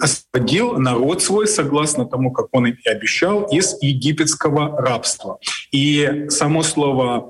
освободил 0.00 0.78
народ 0.78 1.22
свой, 1.22 1.46
согласно 1.46 2.06
тому, 2.06 2.32
как 2.32 2.46
он 2.52 2.68
и 2.68 2.88
обещал, 2.88 3.42
из 3.52 3.76
египетского 3.82 4.80
рабства. 4.80 5.38
И 5.72 6.24
само 6.30 6.62
слово 6.62 7.28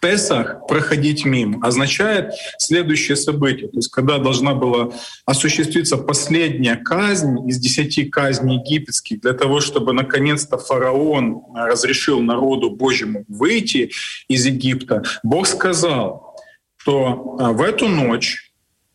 Песах 0.00 0.66
проходить 0.66 1.24
мимо 1.24 1.66
означает 1.66 2.32
следующее 2.58 3.16
событие. 3.16 3.68
То 3.68 3.76
есть 3.76 3.90
когда 3.90 4.18
должна 4.18 4.54
была 4.54 4.90
осуществиться 5.26 5.96
последняя 5.96 6.76
казнь 6.76 7.48
из 7.48 7.58
десяти 7.58 8.04
казней 8.04 8.58
египетских 8.58 9.20
для 9.20 9.32
того, 9.32 9.60
чтобы 9.60 9.92
наконец-то 9.92 10.58
фараон 10.58 11.42
разрешил 11.54 12.20
народу 12.20 12.70
Божьему 12.70 13.24
выйти 13.28 13.90
из 14.28 14.46
Египта, 14.46 15.02
Бог 15.22 15.46
сказал, 15.46 16.36
что 16.76 17.36
а, 17.38 17.52
в 17.52 17.60
эту 17.60 17.88
ночь 17.88 18.52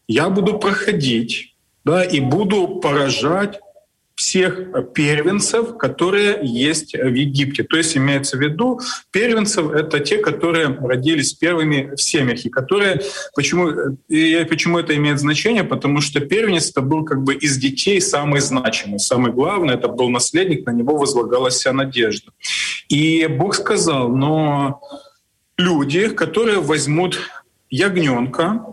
я 0.07 0.29
буду 0.29 0.57
проходить 0.57 1.55
да, 1.85 2.03
и 2.03 2.19
буду 2.19 2.79
поражать 2.79 3.59
всех 4.15 4.93
первенцев, 4.93 5.77
которые 5.77 6.39
есть 6.43 6.93
в 6.93 7.13
Египте. 7.13 7.63
То 7.63 7.77
есть 7.77 7.97
имеется 7.97 8.37
в 8.37 8.41
виду 8.41 8.79
первенцев— 9.11 9.71
это 9.73 9.99
те, 9.99 10.17
которые 10.17 10.67
родились 10.67 11.33
первыми 11.33 11.95
в 11.95 12.01
семьях, 12.01 12.45
и 12.45 12.49
которые... 12.49 13.01
Почему, 13.35 13.97
и 14.07 14.45
почему 14.45 14.77
это 14.77 14.95
имеет 14.95 15.19
значение? 15.19 15.63
Потому 15.63 16.01
что 16.01 16.19
первенец— 16.19 16.69
это 16.71 16.81
был 16.81 17.03
как 17.05 17.23
бы 17.23 17.33
из 17.33 17.57
детей 17.57 17.99
самый 18.01 18.41
значимый, 18.41 18.99
самый 18.99 19.31
главный, 19.31 19.73
это 19.73 19.87
был 19.87 20.09
наследник, 20.09 20.65
на 20.65 20.71
него 20.71 20.95
возлагалась 20.97 21.55
вся 21.55 21.73
надежда. 21.73 22.31
И 22.89 23.25
Бог 23.27 23.55
сказал, 23.55 24.09
но 24.09 24.81
люди, 25.57 26.09
которые 26.09 26.59
возьмут 26.59 27.19
ягненка, 27.69 28.63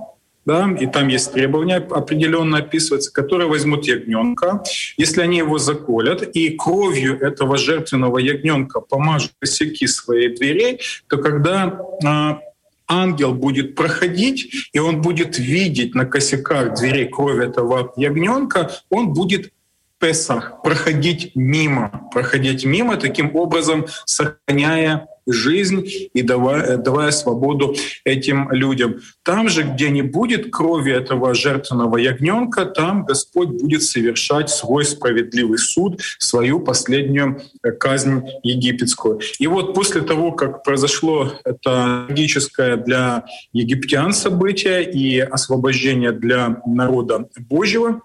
да, 0.47 0.71
и 0.79 0.87
там 0.87 1.09
есть 1.09 1.33
требования 1.33 1.77
определенно 1.77 2.59
описываются, 2.59 3.13
которые 3.13 3.49
возьмут 3.49 3.87
ягненка, 3.87 4.63
если 4.97 5.21
они 5.21 5.39
его 5.39 5.59
заколят, 5.59 6.23
и 6.23 6.51
кровью 6.51 7.21
этого 7.21 7.57
жертвенного 7.57 8.19
ягненка 8.19 8.81
помажут 8.81 9.33
косяки 9.39 9.87
своей 9.87 10.35
дверей, 10.35 10.81
то 11.09 11.19
когда 11.19 11.81
а, 12.05 12.41
ангел 12.89 13.35
будет 13.35 13.75
проходить, 13.75 14.71
и 14.73 14.79
он 14.79 15.03
будет 15.03 15.39
видеть 15.39 15.95
на 15.95 16.07
косяках 16.07 16.75
дверей 16.79 17.09
кровь 17.09 17.39
этого 17.39 17.93
ягненка, 17.97 18.71
он 18.89 19.13
будет 19.13 19.53
Песах 20.01 20.63
проходить 20.63 21.33
мимо, 21.35 22.09
проходить 22.11 22.65
мимо, 22.65 22.97
таким 22.97 23.37
образом 23.37 23.85
сохраняя 24.07 25.07
жизнь 25.33 25.87
и 26.13 26.23
давая, 26.23 26.77
давая 26.77 27.11
свободу 27.11 27.75
этим 28.05 28.51
людям. 28.53 28.97
Там 29.23 29.49
же, 29.49 29.63
где 29.63 29.91
не 29.91 30.03
будет 30.03 30.51
крови 30.51 30.93
этого 30.93 31.35
жертвенного 31.35 31.97
ягненка, 31.97 32.67
там 32.67 33.05
Господь 33.05 33.49
будет 33.49 33.83
совершать 33.83 34.51
свой 34.51 34.85
справедливый 34.85 35.59
суд, 35.59 36.01
свою 36.19 36.61
последнюю 36.61 37.41
казнь 37.79 38.23
египетскую. 38.43 39.21
И 39.39 39.47
вот 39.47 39.75
после 39.75 40.03
того, 40.03 40.33
как 40.33 40.63
произошло 40.63 41.33
это 41.45 42.07
трагическое 42.09 42.77
для 42.77 43.25
египтян 43.53 44.13
событие 44.13 44.91
и 44.91 45.19
освобождение 45.19 46.13
для 46.13 46.61
народа 46.67 47.29
Божьего, 47.49 48.03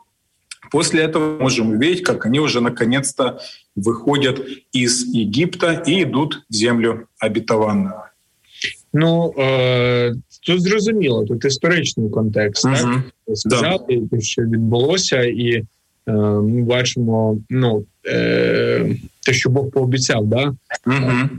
После 0.72 1.04
этого 1.04 1.40
можем 1.40 1.72
увидеть, 1.72 2.04
как 2.04 2.26
они 2.26 2.40
уже 2.40 2.60
наконец-то 2.60 3.40
выходят 3.76 4.42
из 4.72 5.06
Египта 5.06 5.84
и 5.86 6.04
идут 6.04 6.44
в 6.50 6.54
землю 6.54 7.08
обетованную. 7.20 8.02
Ну 8.94 9.34
е, 9.38 10.16
тут 10.46 10.62
зрозуміло, 10.62 11.26
тут 11.26 11.46
історичний 11.46 12.10
контекст, 12.10 12.66
uh-huh. 12.66 13.02
так 13.28 13.38
сказати, 13.38 14.02
да. 14.12 14.22
що 14.22 14.42
відбулося, 14.42 15.24
і 15.24 15.52
е, 15.52 16.12
ми 16.42 16.62
бачимо, 16.62 17.38
ну 17.50 17.86
е, 18.08 18.96
те, 19.26 19.34
що 19.34 19.50
Бог 19.50 19.70
пообіцяв, 19.70 20.28
да 20.28 20.56
uh-huh. 20.86 21.30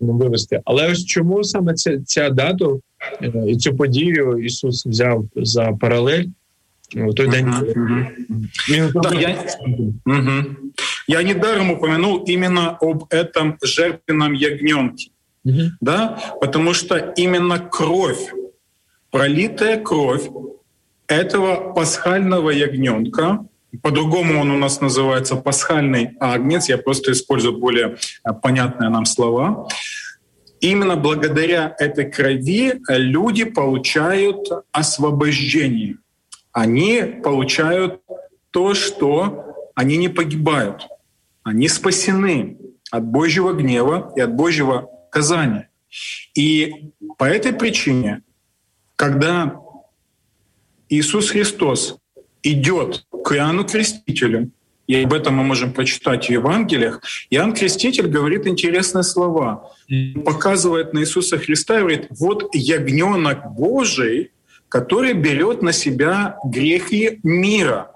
вивести. 0.00 0.60
Але 0.64 0.92
ось 0.92 1.04
чому 1.04 1.44
саме 1.44 1.74
ця, 1.74 1.98
ця 2.06 2.30
дату 2.30 2.80
е, 3.22 3.32
і 3.48 3.56
цю 3.56 3.76
подію 3.76 4.38
Ісус 4.38 4.86
взяв 4.86 5.28
за 5.36 5.72
паралель? 5.72 6.24
В 6.94 7.14
той 7.14 7.28
день. 7.28 7.52
Да, 8.94 9.14
я, 9.14 9.36
угу. 10.06 10.44
Я 11.06 11.22
недаром 11.22 11.70
упомянул 11.70 12.24
именно 12.24 12.76
об 12.80 13.04
этом 13.10 13.58
жертвенном 13.62 14.32
ягненке. 14.32 15.10
Угу. 15.44 15.60
Да? 15.80 16.18
Потому 16.40 16.74
что 16.74 16.96
именно 16.96 17.58
кровь, 17.58 18.32
пролитая 19.10 19.80
кровь 19.80 20.28
этого 21.06 21.72
пасхального 21.72 22.50
ягненка, 22.50 23.46
по-другому 23.82 24.40
он 24.40 24.50
у 24.50 24.58
нас 24.58 24.80
называется 24.80 25.36
пасхальный 25.36 26.16
агнец, 26.20 26.68
я 26.68 26.78
просто 26.78 27.12
использую 27.12 27.58
более 27.58 27.96
а, 28.24 28.32
понятные 28.32 28.88
нам 28.88 29.04
слова. 29.04 29.68
Именно 30.60 30.96
благодаря 30.96 31.74
этой 31.78 32.10
крови 32.10 32.80
люди 32.88 33.44
получают 33.44 34.48
освобождение— 34.72 35.96
они 36.58 37.02
получают 37.22 38.00
то, 38.50 38.74
что 38.74 39.47
они 39.78 39.96
не 39.96 40.08
погибают. 40.08 40.88
Они 41.44 41.68
спасены 41.68 42.58
от 42.90 43.04
Божьего 43.04 43.52
гнева 43.52 44.12
и 44.16 44.20
от 44.20 44.34
Божьего 44.34 44.90
казания. 45.12 45.68
И 46.34 46.90
по 47.16 47.22
этой 47.22 47.52
причине, 47.52 48.22
когда 48.96 49.54
Иисус 50.88 51.30
Христос 51.30 51.96
идет 52.42 53.06
к 53.24 53.32
Иоанну 53.36 53.64
Крестителю, 53.64 54.50
и 54.88 54.96
об 55.04 55.12
этом 55.12 55.36
мы 55.36 55.44
можем 55.44 55.72
прочитать 55.72 56.26
в 56.26 56.30
Евангелиях, 56.30 57.00
Иоанн 57.30 57.54
Креститель 57.54 58.08
говорит 58.08 58.48
интересные 58.48 59.04
слова. 59.04 59.70
Показывает 60.24 60.92
на 60.92 60.98
Иисуса 60.98 61.38
Христа 61.38 61.76
и 61.76 61.80
говорит, 61.82 62.06
вот 62.10 62.52
ягненок 62.52 63.52
Божий, 63.52 64.32
который 64.68 65.12
берет 65.12 65.62
на 65.62 65.72
себя 65.72 66.36
грехи 66.44 67.20
мира. 67.22 67.92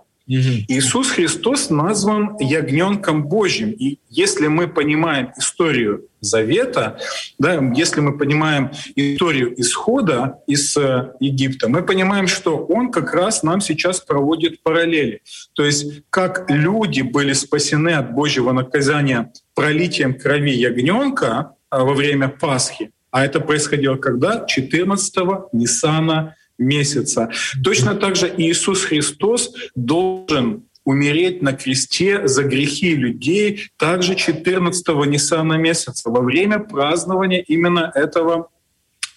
Иисус 0.69 1.11
Христос 1.11 1.69
назван 1.69 2.37
ягненком 2.41 3.25
Божьим. 3.25 3.71
И 3.71 3.99
если 4.09 4.47
мы 4.47 4.67
понимаем 4.67 5.33
историю 5.37 6.07
Завета, 6.21 6.99
да, 7.39 7.61
если 7.75 8.01
мы 8.01 8.17
понимаем 8.17 8.71
историю 8.95 9.61
исхода 9.61 10.39
из 10.47 10.77
э, 10.77 11.13
Египта, 11.19 11.69
мы 11.69 11.83
понимаем, 11.83 12.29
что 12.29 12.59
он 12.59 12.93
как 12.93 13.13
раз 13.13 13.43
нам 13.43 13.61
сейчас 13.61 14.01
проводит 14.01 14.63
параллели. 14.63 15.23
То 15.55 15.65
есть 15.65 16.05
как 16.11 16.49
люди 16.49 17.03
были 17.03 17.33
спасены 17.33 17.91
от 17.91 18.13
Божьего 18.15 18.53
наказания 18.53 19.33
пролитием 19.55 20.15
крови 20.15 20.53
ягненка 20.53 21.57
а, 21.71 21.85
во 21.85 21.93
время 21.93 22.29
Пасхи, 22.29 22.93
а 23.11 23.25
это 23.25 23.41
происходило 23.41 23.97
когда? 23.97 24.47
14-го 24.47 25.49
Ниссана 25.53 26.37
месяца. 26.63 27.31
Точно 27.63 27.95
так 27.95 28.17
же 28.17 28.33
Иисус 28.37 28.85
Христос 28.85 29.53
должен 29.75 30.65
умереть 30.85 31.43
на 31.43 31.53
кресте 31.53 32.27
за 32.27 32.43
грехи 32.43 32.95
людей 32.95 33.71
также 33.77 34.15
14-го 34.15 35.05
Ниссана 35.05 35.55
месяца 35.55 36.11
во 36.11 36.21
время 36.21 36.59
празднования 36.59 37.41
именно 37.41 37.93
этого 37.95 38.49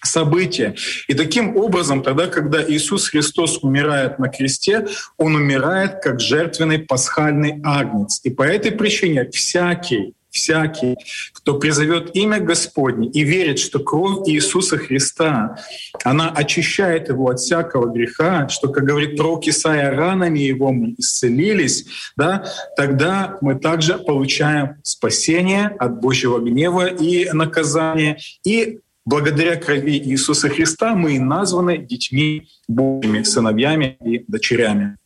события. 0.04 0.74
И 1.08 1.14
таким 1.14 1.56
образом, 1.56 2.02
тогда, 2.02 2.28
когда 2.28 2.62
Иисус 2.62 3.08
Христос 3.08 3.58
умирает 3.62 4.18
на 4.18 4.28
кресте, 4.28 4.86
Он 5.16 5.34
умирает 5.34 6.02
как 6.02 6.20
жертвенный 6.20 6.78
пасхальный 6.78 7.60
агнец. 7.64 8.20
И 8.22 8.30
по 8.30 8.42
этой 8.42 8.72
причине 8.72 9.28
всякий, 9.30 10.14
всякий, 10.36 10.96
кто 11.32 11.58
призовет 11.58 12.14
имя 12.14 12.38
Господне 12.38 13.08
и 13.08 13.24
верит, 13.24 13.58
что 13.58 13.78
кровь 13.80 14.28
Иисуса 14.28 14.78
Христа, 14.78 15.58
она 16.04 16.30
очищает 16.30 17.08
его 17.08 17.28
от 17.28 17.40
всякого 17.40 17.92
греха, 17.92 18.48
что, 18.48 18.68
как 18.68 18.84
говорит 18.84 19.16
пророк 19.16 19.46
Исаия, 19.46 19.90
ранами 19.90 20.38
его 20.38 20.72
мы 20.72 20.94
исцелились, 20.98 21.86
да, 22.16 22.44
тогда 22.76 23.38
мы 23.40 23.56
также 23.56 23.98
получаем 23.98 24.76
спасение 24.82 25.66
от 25.78 26.00
Божьего 26.00 26.38
гнева 26.38 26.86
и 26.86 27.28
наказания, 27.32 28.18
и 28.44 28.80
благодаря 29.04 29.56
крови 29.56 29.98
Иисуса 29.98 30.48
Христа 30.48 30.94
мы 30.94 31.16
и 31.16 31.18
названы 31.18 31.78
детьми 31.78 32.48
Божьими, 32.68 33.22
сыновьями 33.22 33.96
и 34.04 34.24
дочерями. 34.28 34.96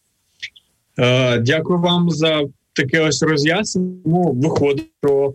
Э, 0.96 1.38
дякую 1.38 1.78
вам 1.78 2.10
за 2.10 2.50
таке 2.72 3.00
ось 3.00 3.22
роз'яснення. 3.22 3.96
Виходить, 4.34 4.90
що 5.04 5.34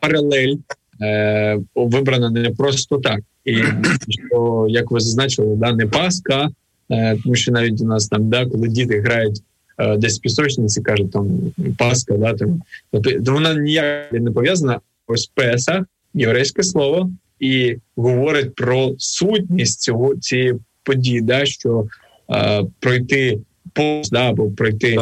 паралель 0.00 0.56
е, 1.02 1.58
вибрана 1.74 2.30
не 2.30 2.50
просто 2.50 2.98
так, 2.98 3.20
і 3.44 3.62
що 4.08 4.66
як 4.68 4.90
ви 4.90 5.00
зазначили, 5.00 5.56
да 5.56 5.72
не 5.72 5.86
Пасха, 5.86 6.50
е, 6.90 7.16
тому 7.22 7.34
що 7.34 7.52
навіть 7.52 7.80
у 7.80 7.84
нас 7.84 8.08
там, 8.08 8.30
да, 8.30 8.46
коли 8.46 8.68
діти 8.68 9.00
грають. 9.00 9.42
Е, 9.78 9.96
десь 9.96 10.18
в 10.18 10.22
пісочниці 10.22 10.82
кажуть 10.82 11.10
там 11.12 11.52
Пасха, 11.78 12.16
да 12.16 12.34
там 12.34 12.62
тобто 12.90 13.32
вона 13.32 13.54
ніяк 13.54 14.12
не 14.12 14.30
пов'язана. 14.30 14.80
Ось 15.06 15.26
Песах, 15.26 15.84
єврейське 16.14 16.62
слово, 16.62 17.10
і 17.40 17.76
говорить 17.96 18.54
про 18.54 18.94
сутність 18.98 19.80
цього 19.80 20.16
цієї 20.16 20.54
події, 20.82 21.20
да, 21.20 21.46
що 21.46 21.86
е, 22.30 22.62
пройти 22.80 23.38
повз, 23.76 24.10
да, 24.10 24.30
або 24.30 24.50
пройти 24.50 24.98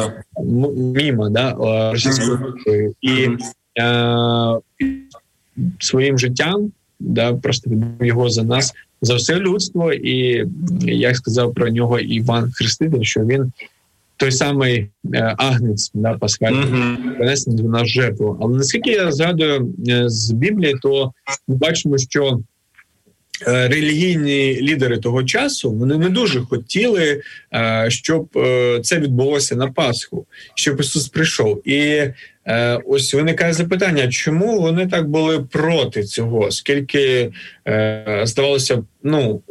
мімо 0.77 1.29
да, 1.29 1.55
російською 1.91 2.39
мовою 2.39 2.95
і 3.01 3.27
е, 3.81 4.59
своїм 5.79 6.19
життям, 6.19 6.71
да, 6.99 7.33
просто 7.33 7.71
його 8.01 8.29
за 8.29 8.43
нас, 8.43 8.73
за 9.01 9.15
все 9.15 9.35
людство, 9.35 9.93
і 9.93 10.45
як 10.81 11.15
сказав 11.15 11.53
про 11.53 11.69
нього 11.69 11.99
Іван 11.99 12.51
Хреститель, 12.51 13.03
що 13.03 13.21
він. 13.21 13.51
Той 14.17 14.31
самий 14.31 14.89
е, 15.13 15.35
агнець 15.37 15.91
да, 15.93 16.13
пасхальний 16.13 16.65
uh-huh. 16.65 17.17
принесений 17.17 17.63
до 17.63 17.69
нас 17.69 17.87
жертву. 17.87 18.37
Але 18.41 18.57
наскільки 18.57 18.91
я 18.91 19.11
згадую 19.11 19.73
е, 19.87 20.09
з 20.09 20.31
Біблії, 20.31 20.75
то 20.81 21.11
ми 21.47 21.55
бачимо, 21.55 21.97
що 21.97 22.39
релігійні 23.45 24.61
лідери 24.61 24.97
того 24.97 25.23
часу 25.23 25.71
вони 25.71 25.97
не 25.97 26.09
дуже 26.09 26.39
хотіли, 26.41 27.21
е, 27.53 27.85
щоб 27.89 28.27
е, 28.35 28.79
це 28.83 28.99
відбулося 28.99 29.55
на 29.55 29.67
Пасху, 29.71 30.25
щоб 30.55 30.79
Ісус 30.79 31.07
прийшов. 31.07 31.67
І 31.67 32.01
ось 32.85 33.13
виникає 33.13 33.53
запитання, 33.53 34.07
чому 34.07 34.61
вони 34.61 34.87
так 34.87 35.09
були 35.09 35.39
проти 35.39 36.03
цього? 36.03 36.51
Скільки 36.51 37.31
здавалося, 38.23 38.83
ну 39.03 39.41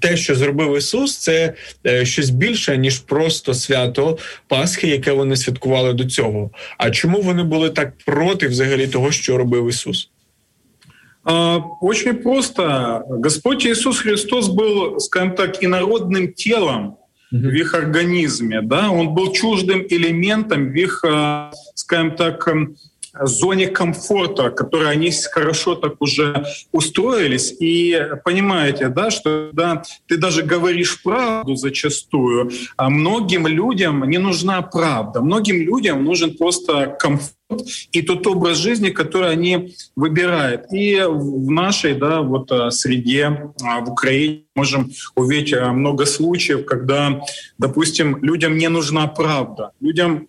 те, 0.00 0.16
що 0.16 0.34
зробив 0.34 0.78
Ісус, 0.78 1.18
це 1.18 1.54
щось 2.02 2.30
більше 2.30 2.76
ніж 2.78 2.98
просто 2.98 3.54
свято 3.54 4.18
Пасхи, 4.48 4.88
яке 4.88 5.12
вони 5.12 5.36
святкували 5.36 5.92
до 5.92 6.04
цього. 6.04 6.50
А 6.78 6.90
чому 6.90 7.20
вони 7.20 7.42
були 7.42 7.70
так 7.70 7.92
проти 8.06 8.48
взагалі 8.48 8.86
того, 8.86 9.12
що 9.12 9.38
робив 9.38 9.68
Ісус? 9.68 10.09
А, 11.24 11.58
очень 11.80 12.14
просто. 12.14 13.04
Господь 13.08 13.66
Иисус 13.66 14.00
Христос 14.00 14.48
был, 14.48 14.98
скажем 15.00 15.34
так, 15.34 15.62
инородным 15.62 16.32
телом 16.32 16.96
в 17.30 17.48
их 17.48 17.74
организме, 17.74 18.60
да, 18.60 18.90
он 18.90 19.14
был 19.14 19.32
чуждым 19.32 19.86
элементом 19.88 20.70
в 20.70 20.74
их, 20.74 21.04
а, 21.04 21.52
скажем 21.74 22.16
так, 22.16 22.48
зоне 23.20 23.66
комфорта, 23.68 24.50
которой 24.50 24.90
они 24.90 25.10
хорошо 25.30 25.74
так 25.74 26.00
уже 26.00 26.44
устроились. 26.72 27.54
И 27.60 28.08
понимаете, 28.24 28.88
да, 28.88 29.10
что 29.10 29.50
да, 29.52 29.82
ты 30.06 30.16
даже 30.16 30.42
говоришь 30.42 31.02
правду 31.02 31.56
зачастую, 31.56 32.50
а 32.76 32.90
многим 32.90 33.46
людям 33.46 34.08
не 34.08 34.18
нужна 34.18 34.62
правда. 34.62 35.20
Многим 35.20 35.56
людям 35.56 36.04
нужен 36.04 36.36
просто 36.36 36.96
комфорт 36.98 37.34
и 37.92 38.02
тот 38.02 38.26
образ 38.26 38.58
жизни, 38.58 38.90
который 38.90 39.30
они 39.30 39.74
выбирают. 39.96 40.72
И 40.72 41.02
в 41.04 41.50
нашей 41.50 41.94
да, 41.94 42.22
вот, 42.22 42.50
э, 42.52 42.70
среде 42.70 43.52
а, 43.62 43.80
в 43.80 43.90
Украине 43.90 44.44
можем 44.54 44.90
увидеть 45.16 45.52
э, 45.52 45.70
много 45.72 46.06
случаев, 46.06 46.64
когда, 46.64 47.22
допустим, 47.58 48.22
людям 48.22 48.56
не 48.56 48.68
нужна 48.68 49.06
правда. 49.08 49.72
Людям 49.80 50.28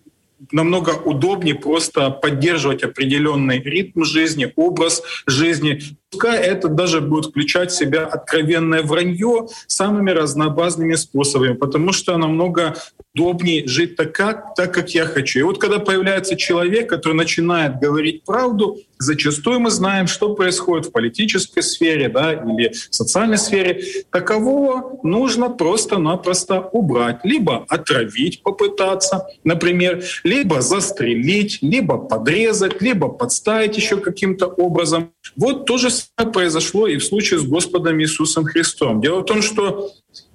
намного 0.50 0.90
удобнее 0.90 1.54
просто 1.54 2.10
поддерживать 2.10 2.82
определенный 2.82 3.62
ритм 3.62 4.04
жизни, 4.04 4.52
образ 4.56 5.02
жизни. 5.26 5.80
Пускай 6.12 6.42
это 6.42 6.68
даже 6.68 7.00
будет 7.00 7.30
включать 7.30 7.70
в 7.70 7.76
себя 7.76 8.04
откровенное 8.04 8.82
вранье 8.82 9.48
самыми 9.66 10.10
разнообразными 10.10 10.94
способами, 10.94 11.54
потому 11.54 11.92
что 11.92 12.18
намного 12.18 12.74
удобнее 13.14 13.66
жить 13.66 13.96
так, 13.96 14.12
как, 14.12 14.54
так, 14.54 14.74
как 14.74 14.90
я 14.90 15.06
хочу. 15.06 15.38
И 15.38 15.42
вот 15.42 15.58
когда 15.58 15.78
появляется 15.78 16.36
человек, 16.36 16.90
который 16.90 17.14
начинает 17.14 17.78
говорить 17.78 18.24
правду, 18.24 18.78
зачастую 18.98 19.60
мы 19.60 19.70
знаем, 19.70 20.06
что 20.06 20.34
происходит 20.34 20.86
в 20.86 20.92
политической 20.92 21.62
сфере 21.62 22.08
да, 22.08 22.32
или 22.32 22.72
в 22.72 22.94
социальной 22.94 23.38
сфере. 23.38 23.82
Такового 24.10 24.98
нужно 25.02 25.50
просто-напросто 25.50 26.60
убрать. 26.72 27.20
Либо 27.24 27.64
отравить 27.68 28.42
попытаться, 28.42 29.26
например, 29.44 30.04
либо 30.24 30.60
застрелить, 30.60 31.58
либо 31.62 31.98
подрезать, 31.98 32.80
либо 32.80 33.08
подставить 33.08 33.76
еще 33.76 33.96
каким-то 33.96 34.46
образом. 34.46 35.10
Вот 35.36 35.66
то 35.66 35.78
же 35.78 35.90
самое 36.16 36.32
произошло 36.32 36.86
и 36.86 36.96
в 36.96 37.04
случае 37.04 37.40
с 37.40 37.44
Господом 37.44 38.00
Иисусом 38.00 38.44
Христом. 38.44 39.00
Дело 39.00 39.20
в 39.20 39.24
том, 39.24 39.42
что 39.42 39.90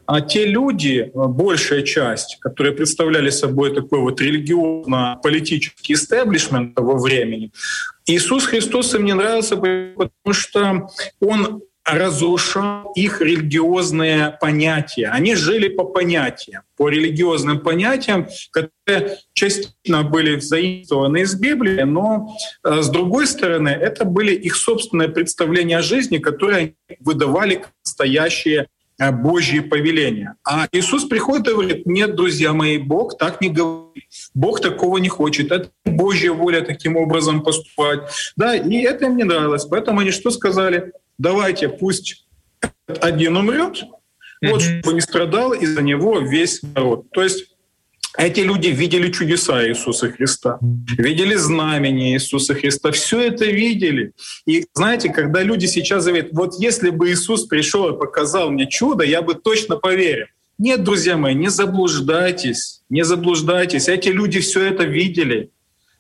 а 0.08 0.22
те 0.22 0.46
люди, 0.46 1.12
э, 1.14 1.28
большая 1.28 1.82
часть, 1.82 2.38
которые 2.40 2.74
представляли 2.74 3.30
собой 3.30 3.76
такой 3.76 4.00
вот 4.00 4.22
религиозно-политический 4.22 5.94
истеблишмент 5.94 6.76
того 6.76 6.98
времени, 6.98 7.52
Иисус 8.06 8.46
Христос 8.46 8.96
им 8.96 9.04
не 9.04 9.14
нравился, 9.14 9.58
потому 9.58 10.34
что 10.34 10.90
Он 11.20 11.62
разрушал 11.88 12.92
их 12.96 13.22
религиозные 13.22 14.38
понятия. 14.42 15.08
Они 15.08 15.36
жили 15.36 15.70
по 15.70 15.86
понятиям, 15.86 16.64
по 16.76 16.90
религиозным 16.90 17.62
понятиям, 17.62 18.28
которые 18.52 19.18
частично 19.34 20.04
были 20.04 20.40
заимствованы 20.40 21.22
из 21.22 21.36
Библии, 21.36 21.84
но 21.84 22.36
э, 22.64 22.82
с 22.82 22.90
другой 22.90 23.26
стороны, 23.26 23.70
это 23.70 24.04
были 24.04 24.34
их 24.34 24.56
собственные 24.56 25.10
представления 25.10 25.78
о 25.78 25.82
жизни, 25.82 26.18
которые 26.18 26.58
они 26.58 26.98
выдавали 27.00 27.56
как 27.56 27.72
настоящие 27.86 28.68
Божьи 29.00 29.60
повеления. 29.60 30.36
А 30.44 30.68
Иисус 30.72 31.06
приходит 31.06 31.48
и 31.48 31.52
говорит, 31.52 31.86
нет, 31.86 32.16
друзья 32.16 32.54
мои, 32.54 32.78
Бог 32.78 33.18
так 33.18 33.42
не 33.42 33.50
говорит. 33.50 34.06
Бог 34.34 34.60
такого 34.60 34.98
не 34.98 35.10
хочет. 35.10 35.52
Это 35.52 35.70
Божья 35.86 36.32
воля 36.32 36.62
таким 36.62 36.98
образом 36.98 37.44
поступать. 37.44 38.02
Да, 38.36 38.56
и 38.56 38.78
это 38.82 39.06
им 39.06 39.18
не 39.18 39.24
нравилось. 39.24 39.66
Поэтому 39.66 40.00
они 40.00 40.12
что 40.12 40.32
сказали? 40.32 40.94
Давайте, 41.18 41.70
пусть 41.70 42.26
один 42.88 43.38
умрет, 43.38 43.84
вот, 44.42 44.62
чтобы 44.62 44.94
не 44.94 45.02
страдал 45.02 45.54
из-за 45.54 45.82
него 45.82 46.20
весь 46.20 46.62
народ. 46.64 47.10
То 47.12 47.24
есть 47.24 47.57
эти 48.18 48.40
люди 48.40 48.70
видели 48.70 49.12
чудеса 49.12 49.68
Иисуса 49.68 50.12
Христа, 50.12 50.58
видели 50.98 51.36
знамения 51.36 52.14
Иисуса 52.14 52.56
Христа, 52.56 52.92
все 52.92 53.22
это 53.22 53.46
видели. 53.46 54.14
И 54.46 54.66
знаете, 54.74 55.10
когда 55.10 55.44
люди 55.44 55.68
сейчас 55.68 56.06
говорят, 56.06 56.30
вот 56.32 56.56
если 56.60 56.90
бы 56.90 57.12
Иисус 57.12 57.46
пришел 57.46 57.94
и 57.94 57.98
показал 57.98 58.50
мне 58.50 58.68
чудо, 58.68 59.04
я 59.04 59.22
бы 59.22 59.36
точно 59.36 59.78
поверил. 59.78 60.26
Нет, 60.58 60.84
друзья 60.84 61.16
мои, 61.18 61.36
не 61.36 61.50
заблуждайтесь, 61.50 62.82
не 62.90 63.04
заблуждайтесь. 63.06 63.88
Эти 63.88 64.10
люди 64.10 64.40
все 64.40 64.64
это 64.64 64.84
видели. 64.84 65.52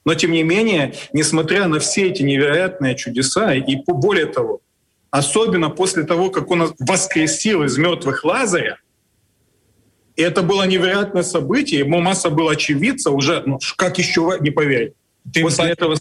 Но 0.04 0.16
тем 0.16 0.32
не 0.32 0.42
менее, 0.42 0.96
несмотря 1.14 1.68
на 1.68 1.80
все 1.80 2.08
эти 2.08 2.24
невероятные 2.24 2.96
чудеса, 2.96 3.54
и 3.54 3.76
более 3.86 4.26
того, 4.26 4.62
особенно 5.12 5.70
после 5.70 6.04
того, 6.04 6.32
как 6.32 6.50
он 6.50 6.74
воскресил 6.80 7.64
из 7.64 7.78
мертвых 7.78 8.24
Лазаря, 8.24 8.80
и 10.17 10.23
это 10.23 10.43
было 10.43 10.67
невероятное 10.67 11.23
событие, 11.23 11.81
ему 11.81 12.01
масса 12.01 12.31
было 12.31 12.53
очевидца 12.53 13.11
уже, 13.11 13.43
ну 13.47 13.59
как 13.77 13.99
еще 13.99 14.37
не 14.41 14.51
поверить. 14.51 14.93
Ти 15.33 15.43
После 15.43 15.71
этого... 15.71 15.97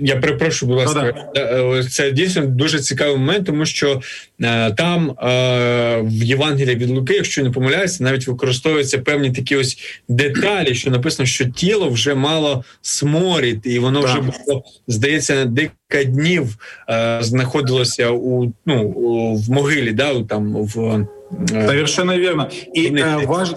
Я 0.00 0.16
перепрошую, 0.16 0.68
будь 0.68 0.78
ласка, 0.78 1.14
ну, 1.34 1.84
це 1.84 2.10
дійсно 2.10 2.46
дуже 2.46 2.80
цікавий 2.80 3.16
момент, 3.16 3.46
тому 3.46 3.66
що 3.66 4.00
е, 4.42 4.70
там 4.70 5.10
е, 5.10 6.00
в 6.02 6.22
Євангелії 6.22 6.76
від 6.76 6.90
Луки, 6.90 7.14
якщо 7.14 7.42
не 7.42 7.50
помиляюся, 7.50 8.04
навіть 8.04 8.26
використовуються 8.26 8.98
певні 8.98 9.30
такі 9.30 9.56
ось 9.56 9.78
деталі, 10.08 10.74
що 10.74 10.90
написано, 10.90 11.26
що 11.26 11.44
тіло 11.44 11.88
вже 11.88 12.14
мало 12.14 12.64
сморід, 12.82 13.60
і 13.64 13.78
воно 13.78 14.02
так. 14.02 14.10
вже 14.10 14.20
було, 14.20 14.64
здається, 14.88 15.44
декілька 15.44 16.04
днів 16.04 16.56
е, 16.90 17.18
знаходилося 17.22 18.10
у 18.10 18.52
ну 18.66 18.88
в 19.34 19.50
могилі, 19.50 19.92
да, 19.92 20.22
там 20.22 20.52
в 20.56 21.06
Совершенно 21.48 22.18
верно. 22.18 22.50
І 22.74 22.90
э, 22.90 23.26
важ... 23.26 23.54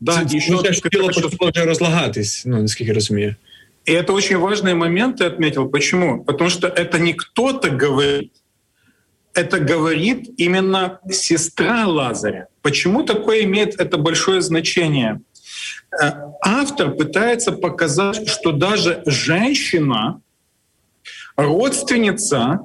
да, 0.00 0.12
це, 0.12 0.36
еще 0.36 0.56
це, 0.56 0.88
тіло 0.88 1.06
почало 1.06 1.50
вже 1.54 1.64
розлагатись, 1.64 2.42
ну 2.46 2.62
наскільки 2.62 2.92
розумію. 2.92 3.34
И 3.88 3.92
это 3.92 4.12
очень 4.12 4.36
важный 4.36 4.74
момент, 4.74 5.20
ты 5.20 5.24
отметил. 5.24 5.68
Почему? 5.68 6.22
Потому 6.24 6.50
что 6.50 6.68
это 6.68 6.98
не 6.98 7.14
кто-то 7.14 7.70
говорит, 7.70 8.30
это 9.34 9.58
говорит 9.58 10.28
именно 10.36 11.00
сестра 11.10 11.86
Лазаря. 11.86 12.46
Почему 12.62 13.02
такое 13.02 13.44
имеет 13.44 13.80
это 13.80 13.96
большое 13.96 14.42
значение? 14.42 15.20
Э, 16.02 16.12
автор 16.42 16.90
пытается 16.90 17.52
показать, 17.52 18.28
что 18.28 18.52
даже 18.52 19.02
женщина, 19.06 20.20
родственница 21.36 22.60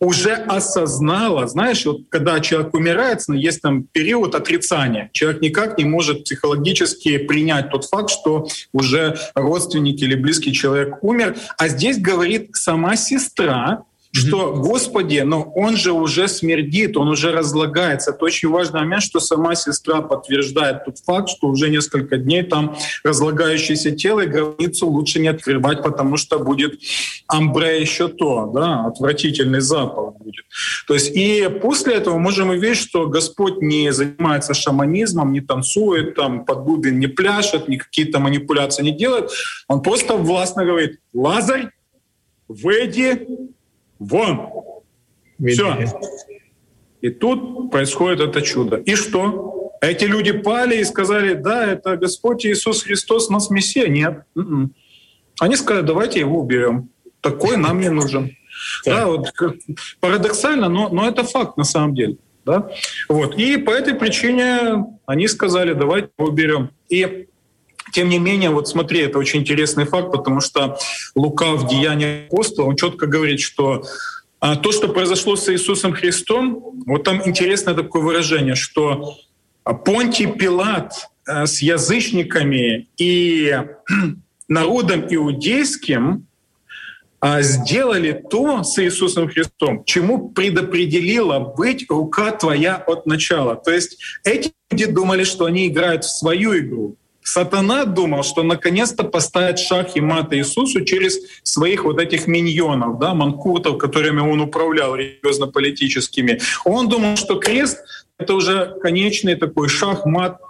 уже 0.00 0.32
осознала, 0.32 1.46
знаешь, 1.46 1.84
вот 1.86 2.02
когда 2.08 2.40
человек 2.40 2.74
умирает, 2.74 3.22
ну, 3.28 3.34
есть 3.34 3.62
там 3.62 3.84
период 3.84 4.34
отрицания. 4.34 5.10
Человек 5.12 5.42
никак 5.42 5.78
не 5.78 5.84
может 5.84 6.24
психологически 6.24 7.18
принять 7.18 7.70
тот 7.70 7.84
факт, 7.84 8.10
что 8.10 8.46
уже 8.72 9.18
родственник 9.34 10.00
или 10.00 10.14
близкий 10.14 10.52
человек 10.52 11.02
умер. 11.02 11.36
А 11.58 11.68
здесь 11.68 11.98
говорит 11.98 12.50
сама 12.54 12.96
сестра, 12.96 13.84
что, 14.16 14.54
Господи, 14.54 15.18
но 15.20 15.42
он 15.42 15.76
же 15.76 15.92
уже 15.92 16.28
смердит, 16.28 16.96
он 16.96 17.08
уже 17.08 17.32
разлагается. 17.32 18.10
Это 18.10 18.24
очень 18.24 18.48
важный 18.48 18.80
момент, 18.80 19.02
что 19.02 19.20
сама 19.20 19.54
сестра 19.54 20.00
подтверждает 20.02 20.84
тот 20.84 20.98
факт, 20.98 21.28
что 21.28 21.48
уже 21.48 21.68
несколько 21.68 22.16
дней 22.16 22.42
там 22.42 22.76
разлагающееся 23.04 23.92
тело, 23.92 24.20
и 24.20 24.26
границу 24.26 24.88
лучше 24.88 25.20
не 25.20 25.28
открывать, 25.28 25.82
потому 25.82 26.16
что 26.16 26.38
будет 26.38 26.80
амбре 27.26 27.80
еще 27.80 28.08
то, 28.08 28.50
да, 28.54 28.86
отвратительный 28.86 29.60
запах 29.60 30.14
будет. 30.16 30.44
То 30.86 30.94
есть 30.94 31.10
и 31.14 31.48
после 31.62 31.94
этого 31.94 32.18
можем 32.18 32.50
увидеть, 32.50 32.78
что 32.78 33.06
Господь 33.06 33.60
не 33.60 33.92
занимается 33.92 34.54
шаманизмом, 34.54 35.32
не 35.32 35.40
танцует, 35.40 36.14
там 36.14 36.44
под 36.44 36.64
бубен 36.64 36.98
не 36.98 37.06
пляшет, 37.06 37.68
ни 37.68 37.76
какие-то 37.76 38.18
манипуляции 38.18 38.82
не 38.82 38.92
делает. 38.92 39.30
Он 39.68 39.82
просто 39.82 40.14
властно 40.14 40.64
говорит, 40.64 41.00
Лазарь, 41.12 41.70
выйди 42.48 43.26
Вон! 43.98 44.50
Все. 45.44 45.86
И 47.00 47.10
тут 47.10 47.70
происходит 47.70 48.20
это 48.20 48.42
чудо. 48.42 48.76
И 48.76 48.94
что? 48.94 49.72
Эти 49.80 50.04
люди 50.04 50.32
пали 50.32 50.78
и 50.78 50.84
сказали, 50.84 51.34
да, 51.34 51.66
это 51.66 51.96
Господь 51.96 52.46
Иисус 52.46 52.82
Христос, 52.82 53.28
нас 53.28 53.50
Мессия. 53.50 53.88
Нет. 53.88 54.24
М-м. 54.34 54.74
Они 55.38 55.56
сказали, 55.56 55.84
давайте 55.84 56.20
его 56.20 56.40
уберем. 56.40 56.90
Такой 57.20 57.56
нам 57.56 57.80
не 57.80 57.90
нужен. 57.90 58.36
Да, 58.86 59.06
вот 59.06 59.32
парадоксально, 60.00 60.68
но, 60.68 60.88
но 60.88 61.06
это 61.06 61.24
факт 61.24 61.56
на 61.58 61.64
самом 61.64 61.94
деле. 61.94 62.16
Да? 62.44 62.70
Вот. 63.08 63.36
И 63.36 63.58
по 63.58 63.70
этой 63.70 63.94
причине 63.94 64.86
они 65.04 65.28
сказали, 65.28 65.74
давайте 65.74 66.08
его 66.16 66.30
уберем. 66.30 66.70
И 66.88 67.28
тем 67.96 68.10
не 68.10 68.18
менее, 68.18 68.50
вот 68.50 68.68
смотри, 68.68 69.00
это 69.00 69.16
очень 69.18 69.40
интересный 69.40 69.86
факт, 69.86 70.12
потому 70.12 70.42
что 70.42 70.76
Лука 71.14 71.52
в 71.52 71.66
Деянии 71.66 72.26
апостола, 72.26 72.66
он 72.66 72.76
четко 72.76 73.06
говорит, 73.06 73.40
что 73.40 73.84
а, 74.38 74.56
то, 74.56 74.70
что 74.70 74.88
произошло 74.88 75.34
с 75.34 75.50
Иисусом 75.50 75.94
Христом, 75.94 76.82
вот 76.84 77.04
там 77.04 77.26
интересное 77.26 77.72
такое 77.72 78.02
выражение, 78.02 78.54
что 78.54 79.16
Понтий 79.86 80.26
Пилат 80.26 81.08
а, 81.26 81.46
с 81.46 81.62
язычниками 81.62 82.86
и 82.98 83.62
народом 84.48 85.06
иудейским 85.08 86.26
а, 87.18 87.40
сделали 87.40 88.12
то 88.12 88.62
с 88.62 88.78
Иисусом 88.78 89.30
Христом, 89.30 89.84
чему 89.86 90.28
предопределила 90.28 91.38
быть 91.38 91.86
рука 91.88 92.32
твоя 92.32 92.76
от 92.76 93.06
начала. 93.06 93.56
То 93.56 93.70
есть 93.70 93.96
эти 94.22 94.52
люди 94.70 94.84
думали, 94.84 95.24
что 95.24 95.46
они 95.46 95.68
играют 95.68 96.04
в 96.04 96.14
свою 96.14 96.58
игру, 96.58 96.98
сатана 97.26 97.84
думал, 97.84 98.22
что 98.22 98.42
наконец-то 98.42 99.02
поставит 99.02 99.58
шах 99.58 99.96
и 99.96 100.00
мат 100.00 100.32
Иисусу 100.32 100.84
через 100.84 101.18
своих 101.42 101.84
вот 101.84 102.00
этих 102.00 102.28
миньонов, 102.28 102.98
да, 102.98 103.14
манкуртов, 103.14 103.78
которыми 103.78 104.20
он 104.20 104.40
управлял 104.40 104.94
религиозно-политическими. 104.94 106.40
Он 106.64 106.88
думал, 106.88 107.16
что 107.16 107.36
крест— 107.36 107.78
это 108.18 108.34
уже 108.34 108.76
конечный 108.80 109.34
такой 109.34 109.68
шах, 109.68 110.06
мат 110.06 110.40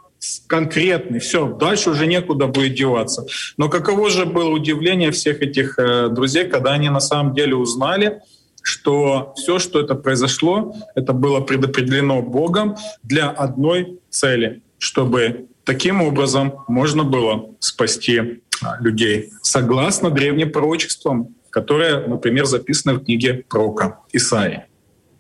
конкретный, 0.47 1.19
все, 1.19 1.47
дальше 1.47 1.91
уже 1.91 2.07
некуда 2.07 2.47
будет 2.47 2.75
деваться. 2.75 3.27
Но 3.57 3.69
каково 3.69 4.11
же 4.11 4.27
было 4.27 4.51
удивление 4.51 5.11
всех 5.11 5.41
этих 5.41 5.79
э, 5.79 6.09
друзей, 6.09 6.45
когда 6.49 6.73
они 6.73 6.89
на 6.89 7.01
самом 7.01 7.35
деле 7.35 7.55
узнали, 7.55 8.21
что 8.63 9.33
все, 9.37 9.59
что 9.59 9.81
это 9.81 9.95
произошло, 9.95 10.75
это 10.95 11.13
было 11.13 11.41
предопределено 11.41 12.21
Богом 12.23 12.77
для 13.03 13.31
одной 13.31 14.01
цели, 14.11 14.63
чтобы 14.79 15.47
таким 15.66 16.02
образом 16.02 16.54
можно 16.68 17.04
было 17.04 17.56
спасти 17.60 18.42
а, 18.62 18.82
людей, 18.82 19.30
согласно 19.42 20.10
древним 20.10 20.52
пророчествам, 20.52 21.36
которые, 21.50 22.08
например, 22.08 22.46
записаны 22.46 22.96
в 22.96 23.06
книге 23.06 23.44
пророка 23.50 24.00
Исаии. 24.14 24.62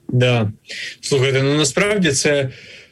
Да, 0.07 0.51
слухайте, 1.01 1.43
ну 1.43 1.57
насправді 1.57 2.11
це 2.11 2.49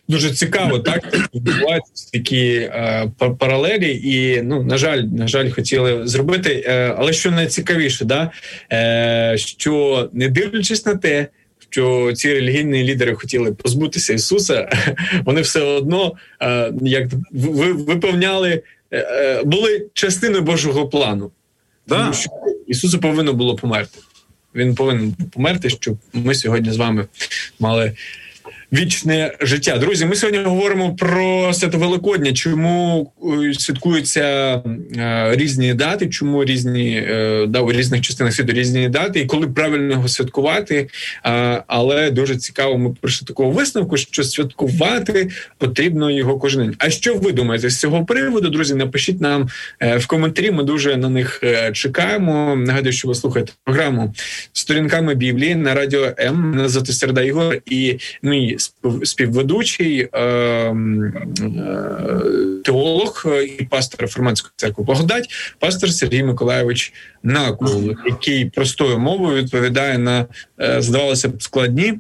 дуже 0.07 0.31
цікаво, 0.31 0.79
так 0.79 1.29
відбуваються 1.35 2.11
такі 2.13 2.55
е, 2.55 3.11
паралелі, 3.39 4.01
і 4.03 4.41
ну 4.41 4.63
на 4.63 4.77
жаль, 4.77 5.01
на 5.01 5.27
жаль, 5.27 5.49
хотіли 5.49 6.07
зробити. 6.07 6.63
Е, 6.67 6.95
але 6.97 7.13
що 7.13 7.31
найцікавіше, 7.31 8.05
да 8.05 8.31
е, 8.71 9.37
що 9.37 10.09
не 10.13 10.29
дивлячись 10.29 10.85
на 10.85 10.95
те. 10.95 11.27
Що 11.74 12.12
ці 12.12 12.34
релігійні 12.34 12.84
лідери 12.84 13.14
хотіли 13.14 13.52
позбутися 13.52 14.12
Ісуса, 14.12 14.68
вони 15.24 15.40
все 15.40 15.60
одно 15.60 16.12
е, 16.42 16.72
як 16.82 17.08
виповняли, 17.32 18.62
е, 18.90 18.98
е, 18.98 19.42
були 19.44 19.86
частиною 19.92 20.42
Божого 20.42 20.88
плану. 20.88 21.30
Да. 21.86 21.98
Тому 21.98 22.12
що 22.12 22.30
Ісусу 22.66 23.00
повинно 23.00 23.32
було 23.32 23.56
померти. 23.56 23.98
Він 24.54 24.74
повинен 24.74 25.14
померти, 25.32 25.70
щоб 25.70 25.98
ми 26.12 26.34
сьогодні 26.34 26.72
з 26.72 26.76
вами 26.76 27.06
мали 27.60 27.92
вічне 28.72 29.32
життя. 29.40 29.78
Друзі, 29.78 30.06
ми 30.06 30.14
сьогодні 30.14 30.40
говоримо 30.40 30.94
про 30.94 31.52
свято 31.52 31.78
Великодня. 31.78 32.32
Чому 32.32 33.12
е, 33.42 33.54
святкуються 33.54 34.22
е, 34.96 35.30
різні 35.36 35.74
дати? 35.74 36.08
Чому 36.08 36.44
різні 36.44 36.96
е, 36.96 37.46
да, 37.48 37.60
у 37.60 37.72
різних 37.72 38.00
частинах 38.00 38.34
світу 38.34 38.52
різні 38.52 38.88
дати, 38.88 39.20
і 39.20 39.26
коли 39.26 39.46
правильно 39.46 39.92
його 39.92 40.08
святкувати? 40.08 40.88
Але 41.66 42.10
дуже 42.10 42.36
цікаво, 42.36 42.78
ми 42.78 42.94
прийшли 43.00 43.26
такого 43.26 43.50
висновку, 43.50 43.96
що 43.96 44.24
святкувати 44.24 45.28
потрібно 45.58 46.10
його 46.10 46.38
кожен 46.38 46.62
день. 46.62 46.74
А 46.78 46.90
що 46.90 47.14
ви 47.14 47.32
думаєте 47.32 47.70
з 47.70 47.80
цього 47.80 48.04
приводу? 48.04 48.48
Друзі, 48.48 48.74
напишіть 48.74 49.20
нам 49.20 49.48
в 49.80 50.06
коментарі. 50.06 50.50
Ми 50.50 50.62
дуже 50.62 50.96
на 50.96 51.08
них 51.08 51.42
чекаємо. 51.72 52.56
Нагадую, 52.56 52.92
що 52.92 53.08
ви 53.08 53.14
слухаєте 53.14 53.52
програму 53.64 54.14
сторінками 54.52 55.14
Біблії 55.14 55.54
на 55.54 55.74
радіо 55.74 56.12
М. 56.18 56.36
Мене 56.36 56.68
звати 56.68 56.92
Серда 56.92 57.22
Ігор 57.22 57.58
і 57.66 57.98
мій 58.22 58.53
співведучий 59.04 60.08
е, 60.12 60.20
е, 60.20 60.74
теолог 62.64 63.26
і 63.58 63.64
пастор 63.64 64.00
реформатської 64.00 64.52
церкви 64.56 64.84
Благодать, 64.84 65.28
пастор 65.58 65.90
Сергій 65.90 66.22
Миколаєвич 66.22 66.92
Накул, 67.22 67.94
який 68.06 68.50
простою 68.50 68.98
мовою 68.98 69.42
відповідає 69.42 69.98
на 69.98 70.26
е, 70.60 70.82
здавалося 70.82 71.28
б 71.28 71.42
складні 71.42 71.98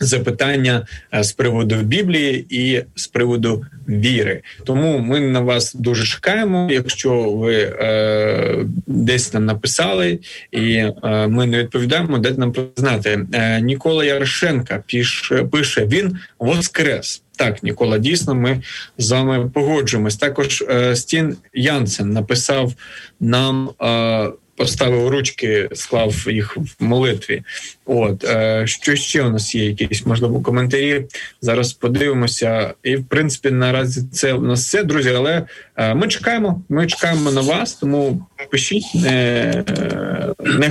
запитання 0.00 0.86
е, 1.14 1.24
з 1.24 1.32
приводу 1.32 1.76
Біблії 1.76 2.46
і 2.50 2.82
з 2.94 3.06
приводу 3.06 3.64
віри. 3.88 4.42
Тому 4.64 4.98
ми 4.98 5.20
на 5.20 5.40
вас 5.40 5.74
дуже 5.74 6.06
чекаємо. 6.06 6.68
Якщо 6.70 7.30
ви 7.30 7.54
е, 7.54 8.64
десь 8.86 9.34
нам 9.34 9.44
написали, 9.44 10.18
і 10.52 10.72
е, 10.74 10.92
ми 11.28 11.46
не 11.46 11.58
відповідаємо, 11.58 12.18
дайте 12.18 12.40
нам 12.40 12.52
признати. 12.52 13.26
Е, 13.32 13.60
Нікола 13.60 14.04
Ярошенка 14.04 14.82
пише, 14.92 15.36
пише 15.36 15.86
він 15.86 16.18
воскрес. 16.38 17.22
Так, 17.36 17.62
Нікола, 17.62 17.98
дійсно, 17.98 18.34
ми 18.34 18.62
з 18.98 19.10
вами 19.10 19.50
погоджуємось. 19.54 20.16
Також 20.16 20.64
е, 20.70 20.96
Стін 20.96 21.36
Янсен 21.54 22.12
написав 22.12 22.72
нам. 23.20 23.70
Е, 23.82 24.30
поставив 24.56 25.08
ручки, 25.08 25.68
склав 25.72 26.26
їх 26.28 26.56
в 26.56 26.84
молитві. 26.84 27.42
От 27.86 28.24
е, 28.24 28.62
що 28.66 28.96
ще 28.96 29.22
у 29.22 29.30
нас 29.30 29.54
є? 29.54 29.64
Якісь 29.64 30.06
можливо 30.06 30.40
коментарі. 30.40 31.04
Зараз 31.40 31.72
подивимося, 31.72 32.74
і 32.82 32.96
в 32.96 33.04
принципі 33.04 33.50
наразі 33.50 34.02
це 34.12 34.32
у 34.32 34.42
нас 34.42 34.66
все, 34.66 34.82
друзі. 34.82 35.12
Але 35.16 35.46
е, 35.76 35.94
ми 35.94 36.08
чекаємо. 36.08 36.62
Ми 36.68 36.86
чекаємо 36.86 37.32
на 37.32 37.40
вас, 37.40 37.74
тому 37.74 38.26
пишіть 38.50 38.94
не 38.94 39.64
не 40.40 40.70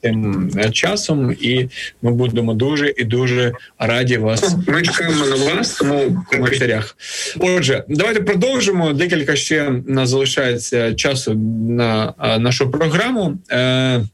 тим 0.00 0.50
часом, 0.72 1.36
і 1.40 1.68
ми 2.02 2.12
будемо 2.12 2.54
дуже 2.54 2.94
і 2.96 3.04
дуже 3.04 3.52
раді 3.78 4.16
вас. 4.16 4.56
Ми 4.66 4.82
чекаємо 4.82 5.26
на 5.26 5.54
вас, 5.54 5.78
тому 5.78 5.98
в 5.98 6.36
коментарях. 6.36 6.96
Отже, 7.40 7.84
давайте 7.88 8.20
продовжимо. 8.20 8.92
Декілька 8.92 9.36
ще 9.36 9.72
нас 9.86 10.08
залишається 10.08 10.94
часу 10.94 11.34
на 11.68 12.14
нашу 12.38 12.70
програму. 12.70 13.38
Е, 13.50 14.04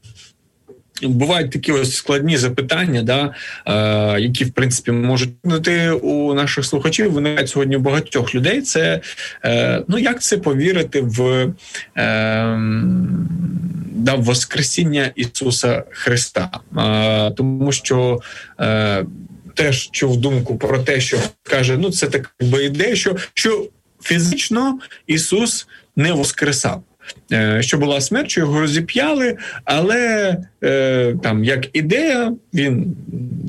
Бувають 1.01 1.51
такі 1.51 1.71
ось 1.71 1.95
складні 1.95 2.37
запитання, 2.37 3.01
да, 3.01 3.33
е, 3.65 4.21
які 4.21 4.45
в 4.45 4.51
принципі 4.51 4.91
можуть 4.91 5.29
бути 5.43 5.91
у 5.91 6.33
наших 6.33 6.65
слухачів. 6.65 7.11
Виникають 7.11 7.49
сьогодні 7.49 7.77
багатьох 7.77 8.35
людей. 8.35 8.61
Це 8.61 9.01
е, 9.45 9.83
ну 9.87 9.97
як 9.97 10.21
це 10.21 10.37
повірити 10.37 11.01
в 11.01 11.53
е, 11.97 12.59
да, 13.91 14.15
Воскресіння 14.15 15.11
Ісуса 15.15 15.83
Христа, 15.91 16.49
е, 16.77 17.31
тому 17.31 17.71
що. 17.71 18.19
Е, 18.59 19.05
Теж 19.53 19.89
чув 19.91 20.17
думку 20.17 20.57
про 20.57 20.79
те, 20.79 21.01
що 21.01 21.17
каже: 21.43 21.77
ну 21.77 21.91
це 21.91 22.07
така 22.07 22.29
ідея, 22.61 22.95
що 22.95 23.15
що 23.33 23.67
фізично 24.03 24.79
Ісус 25.07 25.67
не 25.95 26.11
воскресав. 26.11 26.83
Е, 27.31 27.61
що 27.61 27.77
була 27.77 28.01
смерть, 28.01 28.31
що 28.31 28.41
його 28.41 28.59
розіп'яли, 28.59 29.37
але 29.65 30.37
е, 30.63 31.15
там 31.23 31.43
як 31.43 31.69
ідея, 31.73 32.33
він 32.53 32.95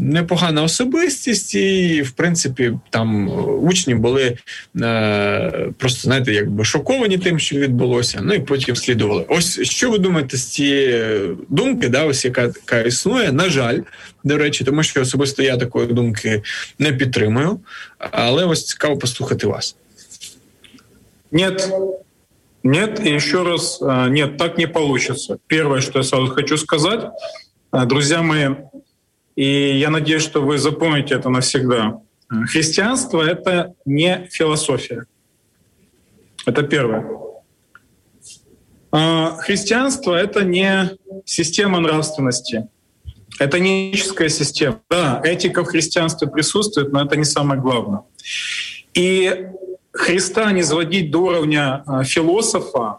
непогана 0.01 0.63
особистість, 0.63 1.55
і 1.55 2.03
в 2.03 2.11
принципі 2.11 2.73
там 2.91 3.29
учні 3.65 3.95
були 3.95 4.37
е, 4.81 5.69
просто 5.79 6.01
знаєте, 6.01 6.33
якби 6.33 6.65
шоковані 6.65 7.19
тим, 7.19 7.39
що 7.39 7.57
відбулося. 7.57 8.21
Ну 8.23 8.35
і 8.35 8.39
потім 8.39 8.77
слідували. 8.77 9.25
Ось 9.29 9.63
що 9.63 9.91
ви 9.91 9.99
думаєте 9.99 10.37
з 10.37 10.45
цієї 10.45 11.21
думки, 11.49 11.89
да, 11.89 12.05
ось 12.05 12.25
яка 12.25 12.49
така 12.49 12.81
існує? 12.81 13.33
На 13.33 13.51
жаль, 13.51 13.79
до 14.25 14.39
речі, 14.39 14.65
тому 14.65 14.83
що 14.83 15.01
особисто 15.01 15.43
я 15.43 15.57
такої 15.57 15.87
думки 15.87 16.43
не 16.79 16.93
підтримую, 16.93 17.61
але 17.99 18.45
ось 18.45 18.67
цікаво 18.67 18.99
послухати 18.99 19.47
вас. 19.47 19.77
Нет, 21.33 21.73
Нет, 22.63 23.01
и 23.05 23.11
еще 23.11 23.43
раз, 23.43 23.81
э, 23.81 24.09
нет, 24.09 24.37
так 24.37 24.57
не 24.59 24.67
получится. 24.67 25.39
Первое, 25.47 25.81
что 25.81 25.99
я 25.99 26.05
сразу 26.05 26.29
хочу 26.29 26.57
сказать, 26.57 27.05
э, 27.73 27.85
друзья 27.87 28.23
мои, 28.23 28.55
и 29.35 29.79
я 29.79 29.91
надеюсь, 29.91 30.23
что 30.23 30.43
вы 30.43 30.59
запомните 30.59 31.15
это 31.15 31.29
навсегда. 31.29 32.01
Христианство— 32.51 33.23
это 33.27 33.75
не 33.85 34.29
философия. 34.31 35.07
Это 36.47 36.63
первое. 36.63 37.07
Христианство— 38.91 40.15
это 40.17 40.45
не 40.45 40.97
система 41.25 41.81
нравственности. 41.81 42.69
Это 43.39 43.59
не 43.59 43.91
этическая 43.91 44.29
система. 44.29 44.81
Да, 44.91 45.21
этика 45.25 45.63
в 45.63 45.67
христианстве 45.67 46.29
присутствует, 46.29 46.93
но 46.93 47.05
это 47.05 47.17
не 47.17 47.25
самое 47.25 47.61
главное. 47.61 48.03
И 48.95 49.47
Христа 50.03 50.51
не 50.51 50.65
сводить 50.65 51.13
до 51.13 51.19
уровня 51.19 51.85
а, 51.87 52.03
философа 52.03 52.99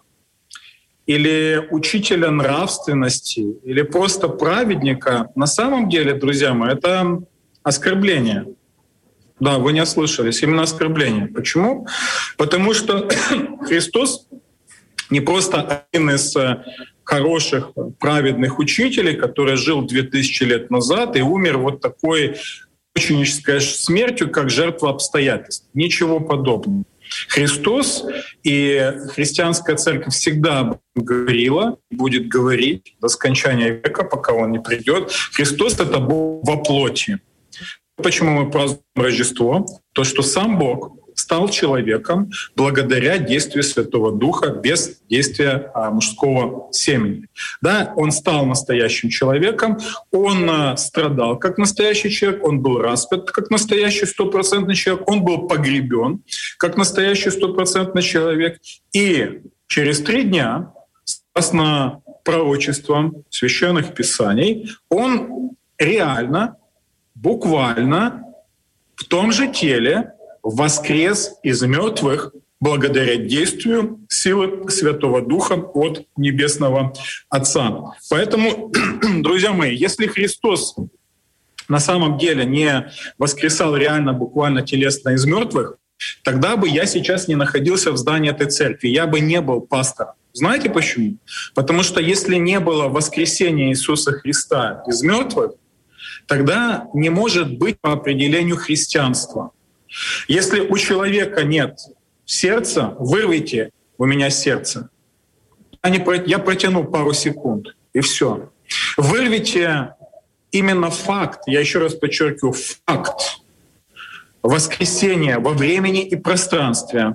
или 1.05 1.67
учителя 1.69 2.31
нравственности, 2.31 3.41
или 3.65 3.81
просто 3.81 4.29
праведника, 4.29 5.27
на 5.35 5.45
самом 5.45 5.89
деле, 5.89 6.13
друзья 6.13 6.53
мои, 6.53 6.71
это 6.71 7.21
оскорбление. 7.61 8.45
Да, 9.41 9.57
вы 9.57 9.73
не 9.73 9.81
ослышались, 9.81 10.43
именно 10.43 10.61
оскорбление. 10.61 11.27
Почему? 11.27 11.87
Потому 12.37 12.73
что 12.73 13.09
Христос 13.67 14.29
не 15.09 15.19
просто 15.19 15.85
один 15.91 16.09
из 16.09 16.33
э, 16.37 16.63
хороших, 17.03 17.73
праведных 17.99 18.59
учителей, 18.59 19.17
который 19.17 19.57
жил 19.57 19.81
2000 19.81 20.43
лет 20.43 20.71
назад 20.71 21.17
и 21.17 21.21
умер 21.21 21.57
вот 21.57 21.81
такой 21.81 22.37
мученической 22.95 23.59
смертью, 23.59 24.31
как 24.31 24.49
жертва 24.49 24.91
обстоятельств. 24.91 25.67
Ничего 25.73 26.21
подобного. 26.21 26.86
Христос 27.28 28.05
и 28.43 28.93
христианская 29.14 29.76
церковь 29.76 30.14
всегда 30.14 30.80
говорила, 30.95 31.78
будет 31.91 32.28
говорить 32.28 32.95
до 33.01 33.07
скончания 33.07 33.70
века, 33.70 34.03
пока 34.03 34.34
он 34.34 34.51
не 34.51 34.59
придет. 34.59 35.11
Христос— 35.34 35.74
это 35.80 35.99
Бог 35.99 36.45
во 36.45 36.57
плоти. 36.57 37.20
Почему 37.95 38.43
мы 38.43 38.49
празднуем 38.49 38.82
Рождество? 38.95 39.66
То, 39.93 40.03
что 40.03 40.24
сам 40.24 40.57
Бог 40.57 41.03
стал 41.16 41.49
человеком 41.49 42.32
благодаря 42.55 43.18
действию 43.18 43.64
Святого 43.64 44.11
Духа 44.11 44.51
без 44.51 45.01
действия 45.09 45.72
а, 45.74 45.91
мужского 45.91 46.70
семени. 46.72 47.28
Да, 47.61 47.93
он 47.95 48.11
стал 48.11 48.45
настоящим 48.45 49.09
человеком, 49.09 49.78
он 50.11 50.49
а, 50.49 50.78
страдал 50.78 51.38
как 51.38 51.57
настоящий 51.57 52.09
человек, 52.09 52.43
он 52.43 52.61
был 52.61 52.80
распят 52.80 53.32
как 53.32 53.49
настоящий 53.49 54.05
стопроцентный 54.05 54.76
человек, 54.76 55.09
он 55.09 55.24
был 55.24 55.47
погребен 55.47 56.24
как 56.57 56.78
настоящий 56.78 57.32
стопроцентный 57.32 58.01
человек. 58.01 58.59
И 58.93 59.41
через 59.68 60.01
три 60.01 60.24
дня, 60.24 60.74
согласно 61.03 62.01
пророчествам 62.24 63.24
священных 63.30 63.93
писаний, 63.93 64.72
он 64.89 65.51
реально, 65.78 66.57
буквально 67.16 68.24
в 68.95 69.05
том 69.05 69.32
же 69.32 69.51
теле 69.51 70.12
воскрес 70.43 71.35
из 71.41 71.61
мертвых 71.63 72.33
благодаря 72.59 73.17
действию 73.17 73.99
силы 74.09 74.69
Святого 74.69 75.21
Духа 75.21 75.55
от 75.55 76.05
Небесного 76.15 76.93
Отца. 77.29 77.93
Поэтому, 78.09 78.71
друзья 79.21 79.51
мои, 79.51 79.75
если 79.75 80.07
Христос 80.07 80.75
на 81.67 81.79
самом 81.79 82.17
деле 82.17 82.45
не 82.45 82.91
воскресал 83.17 83.75
реально, 83.75 84.13
буквально 84.13 84.61
телесно 84.61 85.09
из 85.09 85.25
мертвых, 85.25 85.77
тогда 86.23 86.55
бы 86.55 86.69
я 86.69 86.85
сейчас 86.85 87.27
не 87.27 87.35
находился 87.35 87.91
в 87.91 87.97
здании 87.97 88.31
этой 88.31 88.47
церкви, 88.47 88.89
я 88.89 89.07
бы 89.07 89.19
не 89.19 89.41
был 89.41 89.61
пастором. 89.61 90.13
Знаете 90.33 90.69
почему? 90.69 91.17
Потому 91.53 91.83
что 91.83 92.01
если 92.01 92.35
не 92.35 92.59
было 92.59 92.87
воскресения 92.87 93.69
Иисуса 93.69 94.13
Христа 94.13 94.83
из 94.87 95.01
мертвых, 95.03 95.51
тогда 96.27 96.87
не 96.93 97.09
может 97.09 97.57
быть 97.57 97.79
по 97.79 97.91
определению 97.91 98.57
христианства. 98.57 99.51
Если 100.27 100.59
у 100.61 100.77
человека 100.77 101.43
нет 101.43 101.79
сердца, 102.25 102.95
вырвите 102.99 103.71
у 103.97 104.05
меня 104.05 104.29
сердце. 104.29 104.89
Я, 105.83 105.89
не, 105.89 106.29
я 106.29 106.39
протяну 106.39 106.83
пару 106.83 107.13
секунд, 107.13 107.75
и 107.93 107.99
все. 107.99 108.51
Вырвите 108.97 109.95
именно 110.51 110.89
факт, 110.89 111.41
я 111.47 111.59
еще 111.59 111.79
раз 111.79 111.95
подчеркиваю, 111.95 112.53
факт 112.53 113.39
воскресения 114.41 115.39
во 115.39 115.51
времени 115.51 116.03
и 116.05 116.15
пространстве 116.15 117.13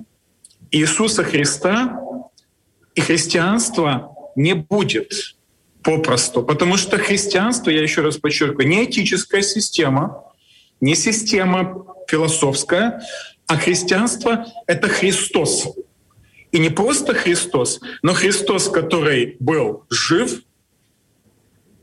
Иисуса 0.71 1.23
Христа 1.23 2.01
и 2.95 3.01
христианства 3.01 4.15
не 4.35 4.53
будет 4.53 5.35
попросту. 5.83 6.43
Потому 6.43 6.77
что 6.77 6.97
христианство, 6.97 7.69
я 7.69 7.81
еще 7.81 8.01
раз 8.01 8.17
подчеркиваю, 8.17 8.67
не 8.67 8.85
этическая 8.85 9.41
система, 9.41 10.23
не 10.81 10.95
система 10.95 11.85
философская, 12.09 13.01
а 13.47 13.57
христианство— 13.57 14.45
это 14.67 14.87
Христос. 14.87 15.67
И 16.51 16.59
не 16.59 16.69
просто 16.69 17.13
Христос, 17.13 17.79
но 18.01 18.13
Христос, 18.13 18.69
который 18.69 19.37
был 19.39 19.85
жив, 19.89 20.41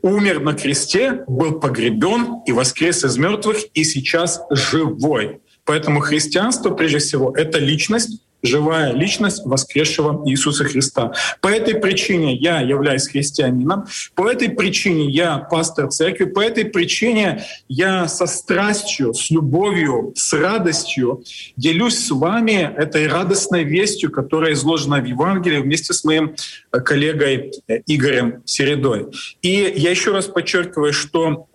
умер 0.01 0.41
на 0.41 0.53
кресте, 0.53 1.23
был 1.27 1.59
погребен 1.59 2.41
и 2.45 2.51
воскрес 2.51 3.03
из 3.03 3.17
мертвых, 3.17 3.57
и 3.73 3.83
сейчас 3.83 4.41
живой. 4.49 5.41
Поэтому 5.63 5.99
христианство, 5.99 6.71
прежде 6.71 6.99
всего, 6.99 7.33
это 7.35 7.59
личность, 7.59 8.21
живая 8.47 8.93
личность 8.93 9.45
воскресшего 9.45 10.27
Иисуса 10.27 10.63
Христа. 10.63 11.13
По 11.41 11.49
этой 11.49 11.75
причине 11.75 12.35
я 12.35 12.61
являюсь 12.61 13.07
христианином, 13.07 13.85
по 14.15 14.29
этой 14.29 14.49
причине 14.49 15.09
я 15.09 15.37
пастор 15.37 15.89
церкви, 15.89 16.25
по 16.25 16.39
этой 16.39 16.65
причине 16.65 17.43
я 17.67 18.07
со 18.07 18.25
страстью, 18.25 19.13
с 19.13 19.29
любовью, 19.29 20.13
с 20.15 20.33
радостью 20.33 21.23
делюсь 21.55 21.97
с 21.97 22.11
вами 22.11 22.73
этой 22.77 23.07
радостной 23.07 23.63
вестью, 23.63 24.11
которая 24.11 24.53
изложена 24.53 24.99
в 24.99 25.05
Евангелии 25.05 25.59
вместе 25.59 25.93
с 25.93 26.03
моим 26.03 26.35
коллегой 26.71 27.51
Игорем 27.85 28.41
Середой. 28.45 29.07
И 29.41 29.73
я 29.75 29.91
еще 29.91 30.11
раз 30.11 30.25
подчеркиваю, 30.25 30.93
что 30.93 31.47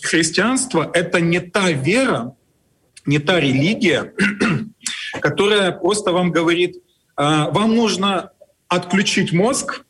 христианство— 0.00 0.90
это 0.94 1.20
не 1.20 1.40
та 1.40 1.70
вера, 1.70 2.34
не 3.06 3.18
та 3.18 3.40
религия, 3.40 4.12
которая 5.28 5.72
просто 5.72 6.12
вам 6.12 6.30
говорит, 6.30 6.82
а, 7.16 7.50
вам 7.50 7.76
нужно 7.76 8.30
отключить 8.66 9.32
мозг, 9.32 9.84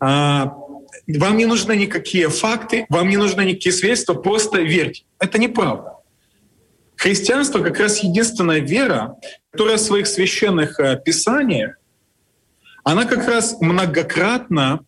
а, 0.00 0.56
вам 1.06 1.36
не 1.36 1.46
нужны 1.46 1.76
никакие 1.76 2.28
факты, 2.28 2.84
вам 2.88 3.08
не 3.08 3.16
нужны 3.16 3.42
никакие 3.44 3.72
свидетельства, 3.72 4.14
просто 4.14 4.60
верьте. 4.60 5.04
Это 5.20 5.38
неправда. 5.38 5.92
Христианство 6.96 7.60
как 7.60 7.78
раз 7.78 8.02
единственная 8.02 8.58
вера, 8.58 9.14
которая 9.52 9.76
в 9.76 9.80
своих 9.80 10.08
священных 10.08 10.80
э, 10.80 11.00
писаниях, 11.04 11.78
она 12.82 13.04
как 13.04 13.28
раз 13.28 13.56
многократно 13.60 14.80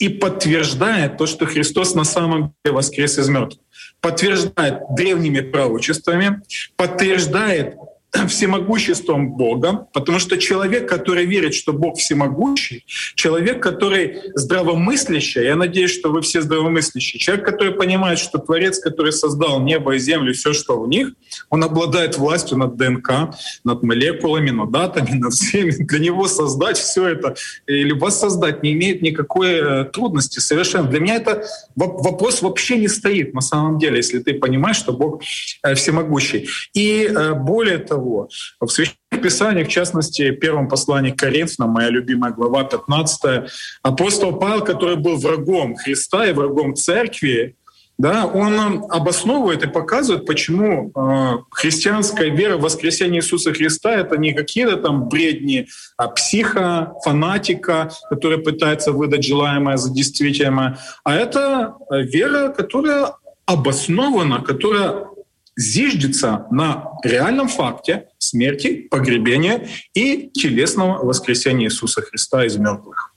и 0.00 0.08
подтверждает 0.08 1.16
то, 1.16 1.26
что 1.26 1.46
Христос 1.46 1.94
на 1.94 2.04
самом 2.04 2.54
деле 2.64 2.74
воскрес 2.74 3.18
из 3.18 3.28
мертвых. 3.28 3.62
Подтверждает 4.00 4.80
древними 4.96 5.40
пророчествами, 5.40 6.42
подтверждает 6.76 7.76
всемогуществом 8.28 9.32
Бога, 9.32 9.86
потому 9.92 10.18
что 10.18 10.36
человек, 10.38 10.88
который 10.88 11.26
верит, 11.26 11.54
что 11.54 11.72
Бог 11.72 11.98
всемогущий, 11.98 12.84
человек, 13.14 13.62
который 13.62 14.20
здравомыслящий, 14.34 15.44
я 15.44 15.56
надеюсь, 15.56 15.90
что 15.90 16.10
вы 16.10 16.20
все 16.22 16.42
здравомыслящие, 16.42 17.20
человек, 17.20 17.44
который 17.44 17.72
понимает, 17.72 18.18
что 18.18 18.38
Творец, 18.38 18.78
который 18.78 19.12
создал 19.12 19.60
небо 19.60 19.94
и 19.94 19.98
землю, 19.98 20.32
все, 20.34 20.52
что 20.52 20.80
в 20.80 20.88
них, 20.88 21.12
он 21.50 21.64
обладает 21.64 22.18
властью 22.18 22.58
над 22.58 22.76
ДНК, 22.76 23.34
над 23.64 23.82
молекулами, 23.82 24.50
над 24.50 24.74
атомами, 24.74 25.18
над 25.18 25.32
всеми. 25.32 25.70
Для 25.70 25.98
него 25.98 26.28
создать 26.28 26.78
все 26.78 27.08
это 27.08 27.34
или 27.66 27.92
воссоздать 27.92 28.62
не 28.62 28.72
имеет 28.72 29.02
никакой 29.02 29.54
э, 29.54 29.84
трудности 29.84 30.40
совершенно. 30.40 30.88
Для 30.88 31.00
меня 31.00 31.16
это 31.16 31.44
вопрос 31.74 32.42
вообще 32.42 32.78
не 32.78 32.88
стоит 32.88 33.34
на 33.34 33.40
самом 33.40 33.78
деле, 33.78 33.96
если 33.96 34.18
ты 34.18 34.34
понимаешь, 34.34 34.76
что 34.76 34.92
Бог 34.92 35.22
э, 35.62 35.74
всемогущий. 35.74 36.48
И 36.74 37.04
э, 37.04 37.34
более 37.34 37.78
того, 37.78 38.05
того. 38.06 38.28
В 38.60 38.68
Священных 38.68 39.22
Писаниях, 39.22 39.68
в 39.68 39.70
частности, 39.70 40.30
в 40.30 40.36
первом 40.36 40.68
послании 40.68 41.10
к 41.10 41.18
Коринфянам, 41.18 41.70
моя 41.70 41.90
любимая 41.90 42.32
глава 42.32 42.64
15, 42.64 43.50
апостол 43.82 44.38
Павел, 44.38 44.64
который 44.64 44.96
был 44.96 45.16
врагом 45.16 45.76
Христа 45.76 46.26
и 46.26 46.32
врагом 46.32 46.74
Церкви, 46.74 47.56
да, 47.98 48.26
он 48.26 48.84
обосновывает 48.90 49.62
и 49.62 49.68
показывает, 49.68 50.26
почему 50.26 50.92
э, 50.94 51.38
христианская 51.50 52.28
вера 52.28 52.58
в 52.58 52.60
воскресение 52.60 53.20
Иисуса 53.20 53.54
Христа— 53.54 53.90
это 53.94 54.18
не 54.18 54.34
какие-то 54.34 54.76
там 54.76 55.08
бредни 55.08 55.66
а 55.96 56.08
психа, 56.08 56.92
фанатика, 57.02 57.90
который 58.10 58.36
пытается 58.36 58.92
выдать 58.92 59.24
желаемое 59.24 59.78
за 59.78 59.90
действительное, 59.94 60.78
а 61.04 61.14
это 61.14 61.76
вера, 61.90 62.50
которая 62.50 63.12
обоснована, 63.46 64.42
которая 64.42 65.06
зиждется 65.55 66.45
на 66.51 66.87
реальном 67.03 67.47
факте 67.47 68.05
смерти, 68.17 68.87
погребения 68.89 69.67
и 69.93 70.29
тілесного 70.33 71.03
воскресения 71.03 71.67
Ісуса 71.67 72.01
Христа 72.01 72.43
із 72.43 72.57
мертвих. 72.57 73.15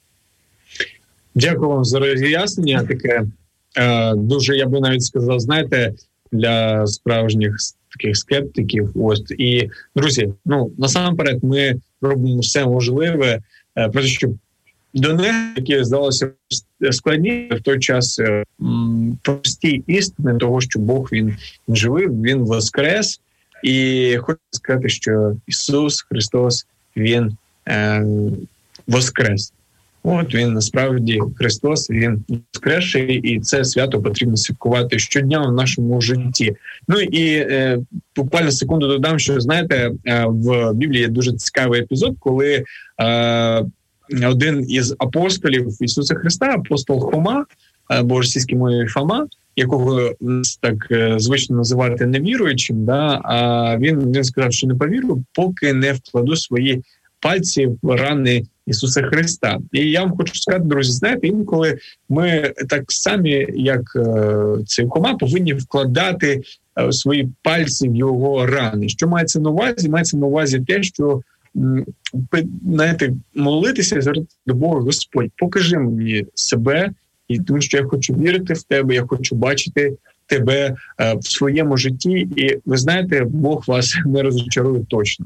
Дякую 1.34 1.70
вам 1.70 1.84
за 1.84 1.98
роз'яснення. 1.98 2.84
Таке 2.84 3.24
е, 3.76 4.14
дуже 4.14 4.56
я 4.56 4.66
би 4.66 4.80
навіть 4.80 5.02
сказав, 5.02 5.40
знаєте, 5.40 5.94
для 6.32 6.86
справжніх 6.86 7.56
таких 7.90 8.16
скептиків. 8.16 8.90
Ось 8.94 9.30
і 9.38 9.70
друзі, 9.96 10.32
ну 10.44 10.72
насамперед, 10.78 11.44
ми 11.44 11.76
робимо 12.00 12.38
все 12.38 12.66
можливе, 12.66 13.40
е, 13.76 13.88
про 13.88 14.02
щоб 14.02 14.36
до 14.93 15.13
них, 15.13 15.35
які 15.55 15.83
здалося 15.83 16.31
складні 16.91 17.49
в 17.51 17.61
той 17.61 17.79
час 17.79 18.19
е, 18.19 18.43
прості 19.21 19.83
істини 19.87 20.37
того, 20.37 20.61
що 20.61 20.79
Бог 20.79 21.09
він 21.11 21.37
живий, 21.67 22.07
він 22.07 22.37
воскрес, 22.37 23.21
і 23.63 24.17
хочу 24.21 24.39
сказати, 24.51 24.89
що 24.89 25.35
Ісус 25.47 26.01
Христос 26.01 26.65
Він 26.95 27.37
е, 27.67 28.03
воскрес. 28.87 29.53
От 30.03 30.35
він 30.35 30.53
насправді 30.53 31.21
Христос, 31.35 31.89
він 31.89 32.23
воскресший, 32.53 33.15
і 33.15 33.39
це 33.39 33.65
свято 33.65 34.01
потрібно 34.01 34.37
святкувати 34.37 34.99
щодня 34.99 35.41
в 35.41 35.53
нашому 35.53 36.01
житті. 36.01 36.55
Ну 36.87 36.99
і 36.99 37.33
е, 37.33 37.79
буквально 38.15 38.51
секунду 38.51 38.87
додам, 38.87 39.19
що 39.19 39.39
знаєте, 39.39 39.91
е, 40.05 40.25
в 40.27 40.73
Біблії 40.73 41.01
є 41.01 41.07
дуже 41.07 41.33
цікавий 41.33 41.81
епізод, 41.81 42.15
коли 42.19 42.63
е, 43.01 43.65
один 44.29 44.65
із 44.69 44.95
апостолів 44.99 45.67
Ісуса 45.79 46.15
Христа, 46.15 46.45
апостол 46.45 46.99
Хома, 46.99 47.45
або 47.87 48.17
російській 48.17 48.55
мові 48.55 48.87
Фома, 48.87 49.27
якого 49.55 50.11
нас 50.21 50.57
так 50.57 50.87
е, 50.91 51.15
звично 51.19 51.55
називати 51.55 52.05
невіруючим, 52.05 52.85
да, 52.85 53.21
а 53.23 53.77
він 53.77 54.11
він 54.11 54.23
сказав, 54.23 54.53
що 54.53 54.67
не 54.67 54.75
повірю, 54.75 55.23
поки 55.33 55.73
не 55.73 55.93
вкладу 55.93 56.35
свої 56.35 56.83
пальці 57.19 57.69
в 57.81 57.95
рани 57.95 58.43
Ісуса 58.67 59.01
Христа. 59.01 59.59
І 59.71 59.91
я 59.91 60.01
вам 60.03 60.17
хочу 60.17 60.35
сказати, 60.35 60.65
друзі, 60.65 60.91
знаєте, 60.91 61.27
інколи 61.27 61.77
ми 62.09 62.53
так 62.69 62.83
самі, 62.87 63.47
як 63.55 63.81
цей 64.65 64.85
кома, 64.87 65.13
повинні 65.13 65.53
вкладати 65.53 66.41
свої 66.91 67.29
пальці 67.43 67.89
в 67.89 67.95
його 67.95 68.45
рани. 68.45 68.89
Що 68.89 69.07
мається 69.07 69.39
на 69.39 69.49
увазі? 69.49 69.89
Мається 69.89 70.17
на 70.17 70.25
увазі 70.25 70.59
те, 70.59 70.83
що 70.83 71.21
знаєте, 72.65 73.13
молитися 73.35 74.01
звертати 74.01 74.27
до 74.45 74.53
Бога, 74.53 74.79
Господь, 74.79 75.31
покажи 75.37 75.79
мені 75.79 76.25
себе, 76.35 76.89
і 77.27 77.39
тому 77.39 77.61
що 77.61 77.77
я 77.77 77.83
хочу 77.83 78.13
вірити 78.13 78.53
в 78.53 78.63
тебе, 78.63 78.95
я 78.95 79.01
хочу 79.01 79.35
бачити 79.35 79.93
тебе 80.25 80.75
е, 80.99 81.13
в 81.15 81.27
своєму 81.27 81.77
житті. 81.77 82.27
І 82.35 82.57
ви 82.65 82.77
знаєте, 82.77 83.23
Бог 83.23 83.63
вас 83.67 83.97
не 84.05 84.21
розчарує 84.21 84.85
точно. 84.89 85.25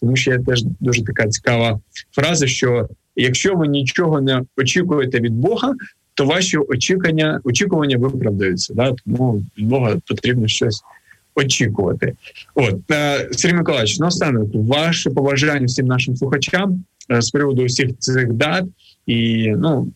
Тому 0.00 0.16
що 0.16 0.30
є 0.30 0.38
теж 0.38 0.64
дуже 0.80 1.04
така 1.04 1.28
цікава 1.28 1.80
фраза: 2.12 2.46
що 2.46 2.88
якщо 3.16 3.54
ви 3.54 3.68
нічого 3.68 4.20
не 4.20 4.42
очікуєте 4.56 5.20
від 5.20 5.32
Бога, 5.32 5.74
то 6.14 6.24
ваші 6.24 6.58
очікування 6.58 7.40
очікування 7.44 7.98
виправдаються. 7.98 8.74
Да? 8.74 8.94
Тому 9.04 9.44
від 9.58 9.66
Бога 9.66 9.96
потрібно 10.06 10.48
щось 10.48 10.82
очікувати. 11.35 12.13
От 12.55 12.91
е, 12.91 13.29
Сергій 13.31 13.55
Миколаївич, 13.55 13.99
наостанок, 13.99 14.49
ваше 14.53 15.09
побажання 15.09 15.65
всім 15.65 15.87
нашим 15.87 16.15
слухачам 16.15 16.83
е, 17.11 17.21
з 17.21 17.29
приводу 17.29 17.65
всіх 17.65 17.97
цих 17.99 18.33
дат 18.33 18.65
і 19.07 19.47
ну 19.57 19.87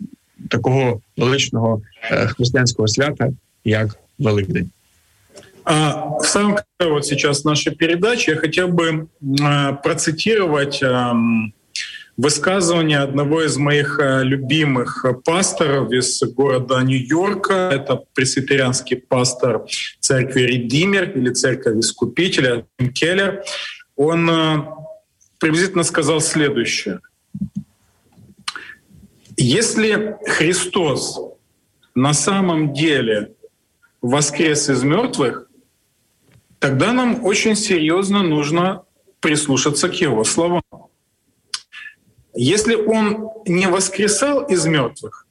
такого 0.49 1.01
величного 1.17 1.81
е, 2.11 2.27
християнского 2.27 2.87
свята, 2.87 3.31
як 3.65 3.97
Великдень. 4.19 4.69
А 5.65 6.17
в 6.19 6.25
самом 6.25 6.51
конце 6.51 6.91
вот 6.93 7.05
сейчас 7.05 7.45
нашей 7.45 7.73
передачи 7.73 8.31
я 8.31 8.35
хотел 8.35 8.67
бы 8.67 9.07
э, 9.21 9.75
процитировать 9.83 10.83
э, 10.83 11.13
высказывание 12.18 12.98
одного 12.98 13.42
из 13.42 13.56
моих 13.56 14.00
э, 14.00 14.24
любимых 14.24 15.06
пасторов 15.24 15.92
из 15.92 16.20
города 16.34 16.82
Нью-Йорка. 16.82 17.70
Это 17.72 18.02
пресвитерианский 18.12 18.96
пастор 18.96 19.64
церкви 20.00 20.42
Редимер 20.42 21.10
или 21.16 21.30
церковь 21.30 21.78
Искупителя 21.78 22.66
Тим 22.76 22.92
Келлер. 22.92 23.44
Он 23.94 24.28
э, 24.28 24.64
приблизительно 25.38 25.84
сказал 25.84 26.20
следующее. 26.20 27.00
Если 29.36 30.16
Христос 30.26 31.20
на 31.94 32.12
самом 32.12 32.74
деле 32.74 33.34
воскрес 34.02 34.68
из 34.68 34.82
мертвых, 34.82 35.48
тогда 36.58 36.92
нам 36.92 37.24
очень 37.24 37.54
серьезно 37.54 38.24
нужно 38.24 38.82
прислушаться 39.20 39.88
к 39.88 39.94
Его 39.94 40.24
словам. 40.24 40.62
Если 42.40 42.76
он 42.76 43.30
не 43.46 43.66
воскресал 43.66 44.44
из 44.44 44.64
мертвых, 44.64 45.26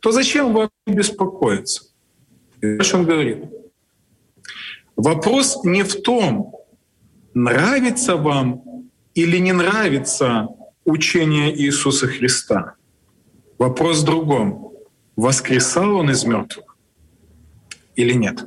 то 0.00 0.12
зачем 0.12 0.52
вам 0.52 0.68
беспокоиться? 0.86 1.84
Дальше 2.60 2.98
он 2.98 3.06
говорит. 3.06 3.46
Вопрос 4.94 5.64
не 5.64 5.82
в 5.82 6.02
том, 6.02 6.54
нравится 7.32 8.16
вам 8.16 8.62
или 9.14 9.38
не 9.38 9.52
нравится 9.52 10.48
учение 10.84 11.50
Иисуса 11.58 12.08
Христа. 12.08 12.74
Вопрос 13.56 14.02
в 14.02 14.04
другом. 14.04 14.74
Воскресал 15.16 15.96
он 15.96 16.10
из 16.10 16.24
мертвых 16.24 16.76
или 17.96 18.12
нет? 18.12 18.44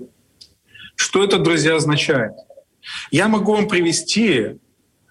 Что 0.96 1.24
это, 1.24 1.40
друзья, 1.40 1.76
означает? 1.76 2.34
Я 3.10 3.28
могу 3.28 3.56
вам 3.56 3.68
привести 3.68 4.60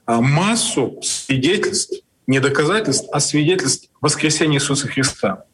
а, 0.04 0.20
массу 0.20 1.00
свидетельств 1.02 2.05
не 2.26 2.40
доказательств, 2.40 3.08
а 3.12 3.20
свидетельств 3.20 3.90
воскресения 4.00 4.58
Иисуса 4.58 4.88
Христа. 4.88 5.44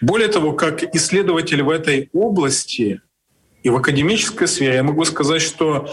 Более 0.00 0.28
того, 0.28 0.52
как 0.52 0.82
исследователь 0.94 1.62
в 1.62 1.70
этой 1.70 2.10
области 2.12 3.00
и 3.62 3.68
в 3.68 3.76
академической 3.76 4.46
сфере, 4.46 4.74
я 4.74 4.82
могу 4.82 5.04
сказать, 5.04 5.42
что 5.42 5.90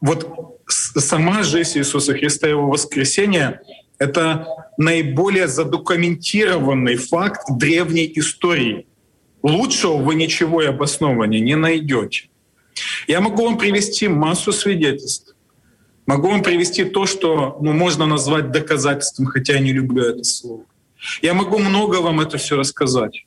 вот 0.00 0.60
сама 0.68 1.42
жизнь 1.42 1.78
Иисуса 1.78 2.14
Христа, 2.14 2.48
Его 2.48 2.68
воскресение— 2.68 3.60
это 3.98 4.46
наиболее 4.76 5.48
задокументированный 5.48 6.96
факт 6.96 7.42
древней 7.48 8.10
истории. 8.16 8.86
Лучшего 9.42 9.96
вы 9.96 10.14
ничего 10.14 10.62
и 10.62 10.66
обоснования 10.66 11.40
не 11.40 11.54
найдете. 11.54 12.28
Я 13.06 13.20
могу 13.20 13.44
вам 13.44 13.58
привести 13.58 14.08
массу 14.08 14.52
свидетельств 14.52 15.33
Могу 16.06 16.28
вам 16.28 16.42
привести 16.42 16.84
то, 16.84 17.06
что 17.06 17.58
ну, 17.60 17.72
можно 17.72 18.06
назвать 18.06 18.50
доказательством, 18.50 19.26
хотя 19.26 19.54
я 19.54 19.60
не 19.60 19.72
люблю 19.72 20.02
это 20.04 20.24
слово. 20.24 20.64
Я 21.22 21.34
могу 21.34 21.58
много 21.58 21.96
вам 21.96 22.20
это 22.20 22.38
все 22.38 22.56
рассказать. 22.56 23.26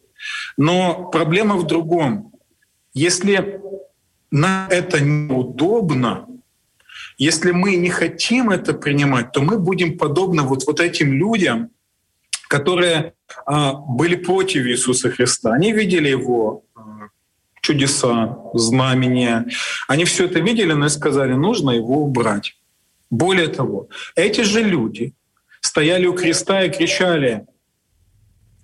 Но 0.57 1.09
проблема 1.11 1.55
в 1.55 1.65
другом. 1.65 2.31
Если 2.93 3.61
нам 4.31 4.69
это 4.69 4.99
неудобно, 4.99 6.27
если 7.17 7.51
мы 7.51 7.75
не 7.75 7.89
хотим 7.89 8.49
это 8.49 8.73
принимать, 8.73 9.31
то 9.31 9.41
мы 9.41 9.57
будем 9.57 9.97
подобны 9.97 10.43
вот, 10.43 10.65
вот 10.67 10.79
этим 10.79 11.13
людям, 11.13 11.71
которые 12.47 13.13
а, 13.45 13.73
были 13.73 14.15
против 14.15 14.65
Иисуса 14.65 15.09
Христа. 15.09 15.53
Они 15.53 15.71
видели 15.71 16.09
Его 16.09 16.63
а, 16.75 17.09
чудеса, 17.61 18.37
знамения. 18.53 19.47
Они 19.87 20.05
все 20.05 20.25
это 20.25 20.39
видели, 20.39 20.73
но 20.73 20.89
сказали, 20.89 21.33
нужно 21.33 21.71
его 21.71 22.03
убрать. 22.03 22.56
Более 23.09 23.47
того, 23.47 23.89
эти 24.15 24.41
же 24.41 24.61
люди 24.61 25.13
стояли 25.61 26.07
у 26.07 26.13
креста 26.13 26.63
и 26.63 26.69
кричали, 26.69 27.45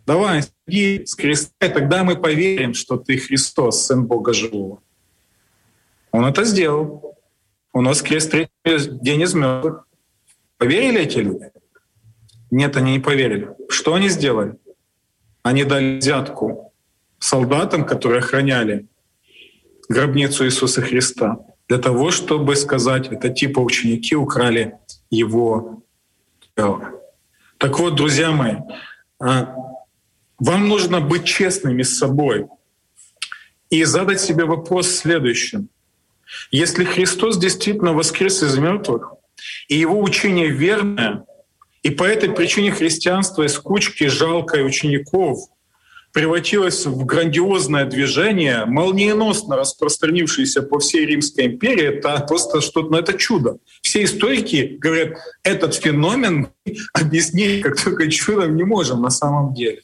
давай, 0.05 0.43
иди 0.67 1.05
с 1.05 1.15
креста, 1.15 1.65
и 1.65 1.69
тогда 1.69 2.03
мы 2.03 2.15
поверим, 2.15 2.73
что 2.73 2.97
ты 2.97 3.17
Христос, 3.17 3.85
Сын 3.85 4.05
Бога 4.05 4.33
Живого. 4.33 4.81
Он 6.11 6.25
это 6.25 6.43
сделал. 6.43 7.17
У 7.73 7.81
нас 7.81 8.01
крест 8.01 8.31
третий 8.31 8.49
день 9.01 9.21
из 9.21 9.33
мертвых. 9.33 9.87
Поверили 10.57 11.01
эти 11.01 11.17
люди? 11.17 11.51
Нет, 12.51 12.77
они 12.77 12.93
не 12.93 12.99
поверили. 12.99 13.49
Что 13.69 13.95
они 13.95 14.09
сделали? 14.09 14.55
Они 15.41 15.63
дали 15.63 15.97
взятку 15.97 16.71
солдатам, 17.17 17.85
которые 17.85 18.19
охраняли 18.19 18.85
гробницу 19.89 20.45
Иисуса 20.45 20.81
Христа 20.81 21.39
для 21.67 21.77
того, 21.77 22.11
чтобы 22.11 22.55
сказать, 22.55 23.07
это 23.11 23.29
типа 23.29 23.59
ученики 23.59 24.15
украли 24.15 24.77
его 25.09 25.83
тело. 26.55 27.01
Так 27.57 27.79
вот, 27.79 27.95
друзья 27.95 28.31
мои, 28.31 28.55
а, 29.19 29.55
вам 30.39 30.67
нужно 30.67 30.99
быть 30.99 31.25
честными 31.25 31.83
с 31.83 31.97
собой 31.97 32.47
и 33.69 33.83
задать 33.85 34.19
себе 34.19 34.45
вопрос 34.45 34.89
следующим. 34.89 35.69
Если 36.51 36.83
Христос 36.83 37.37
действительно 37.37 37.93
воскрес 37.93 38.43
из 38.43 38.57
мертвых, 38.57 39.13
и 39.67 39.75
его 39.75 40.01
учение 40.01 40.49
верное, 40.49 41.25
и 41.81 41.89
по 41.89 42.03
этой 42.03 42.29
причине 42.29 42.71
христианство 42.71 43.43
из 43.43 43.57
кучки 43.57 44.07
жалкой 44.07 44.65
учеников 44.65 45.49
превратилось 46.13 46.85
в 46.85 47.05
грандиозное 47.05 47.85
движение, 47.85 48.65
молниеносно 48.65 49.57
распространившееся 49.57 50.61
по 50.61 50.79
всей 50.79 51.07
Римской 51.07 51.47
империи, 51.47 51.97
это 51.97 52.23
просто 52.27 52.61
что-то, 52.61 52.91
ну 52.91 52.97
это 52.97 53.13
чудо. 53.17 53.57
Все 53.81 54.03
историки 54.03 54.77
говорят, 54.79 55.17
этот 55.43 55.73
феномен 55.73 56.49
объяснить 56.93 57.63
как 57.63 57.83
только 57.83 58.09
чудом 58.11 58.55
не 58.55 58.63
можем 58.63 59.01
на 59.01 59.09
самом 59.09 59.55
деле. 59.55 59.81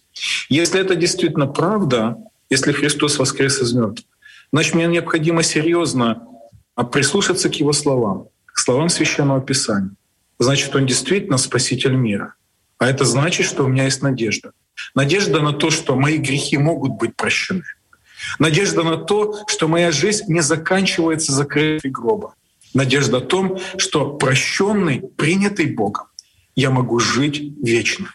Если 0.49 0.79
это 0.79 0.95
действительно 0.95 1.47
правда, 1.47 2.17
если 2.51 2.71
Христос 2.71 3.17
воскрес 3.17 3.59
из 3.59 3.73
мертвых, 3.73 4.05
значит, 4.53 4.75
мне 4.75 4.85
необходимо 4.85 5.41
серьезно 5.41 6.27
а, 6.75 6.83
прислушаться 6.83 7.49
к 7.49 7.55
Его 7.55 7.73
словам, 7.73 8.27
к 8.45 8.59
словам 8.59 8.89
Священного 8.89 9.41
Писания. 9.41 9.95
Значит, 10.37 10.75
Он 10.75 10.85
действительно 10.85 11.37
Спаситель 11.37 11.95
мира. 11.95 12.35
А 12.77 12.87
это 12.87 13.03
значит, 13.03 13.47
что 13.47 13.65
у 13.65 13.67
меня 13.67 13.85
есть 13.85 14.03
надежда. 14.03 14.51
Надежда 14.94 15.40
на 15.40 15.52
то, 15.52 15.70
что 15.70 15.96
мои 15.96 16.18
грехи 16.18 16.58
могут 16.58 16.92
быть 16.92 17.16
прощены. 17.16 17.64
Надежда 18.38 18.82
на 18.82 18.96
то, 18.96 19.44
что 19.46 19.68
моя 19.68 19.92
жизнь 19.92 20.24
не 20.28 20.40
заканчивается 20.40 21.32
закрытой 21.32 21.90
гроба. 21.90 22.34
Надежда 22.74 23.18
о 23.18 23.20
том, 23.20 23.58
что 23.78 24.16
прощенный, 24.16 25.00
принятый 25.16 25.66
Богом, 25.66 26.06
я 26.56 26.70
могу 26.70 26.98
жить 26.98 27.54
вечно. 27.62 28.08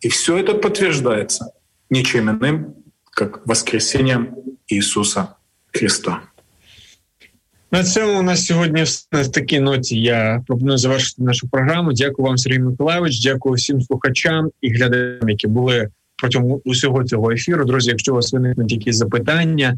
И 0.00 0.08
все 0.08 0.38
это 0.38 0.54
подтверждается 0.54 1.52
ничем 1.90 2.30
иным, 2.30 2.74
как 3.10 3.46
воскресением 3.46 4.36
Иисуса 4.68 5.36
Христа. 5.72 6.22
На 7.70 7.84
цьому 7.84 8.18
у 8.18 8.22
нас 8.22 8.46
сьогодні 8.46 8.84
на 9.12 9.24
такій 9.24 9.60
ноті 9.60 10.00
я 10.00 10.44
пропоную 10.46 10.78
завершити 10.78 11.22
нашу 11.22 11.48
програму. 11.48 11.92
Дякую 11.92 12.28
вам, 12.28 12.38
Сергій 12.38 12.58
Миколаївич. 12.58 13.22
Дякую 13.22 13.54
всім 13.54 13.82
слухачам 13.82 14.50
і 14.60 14.72
глядачам, 14.72 15.28
які 15.28 15.46
були 15.46 15.88
Протягом 16.23 16.61
усього 16.65 17.03
цього 17.03 17.31
ефіру. 17.31 17.65
Друзі, 17.65 17.89
якщо 17.89 18.11
у 18.11 18.15
вас 18.15 18.33
виникнуть 18.33 18.71
якісь 18.71 18.95
запитання, 18.95 19.77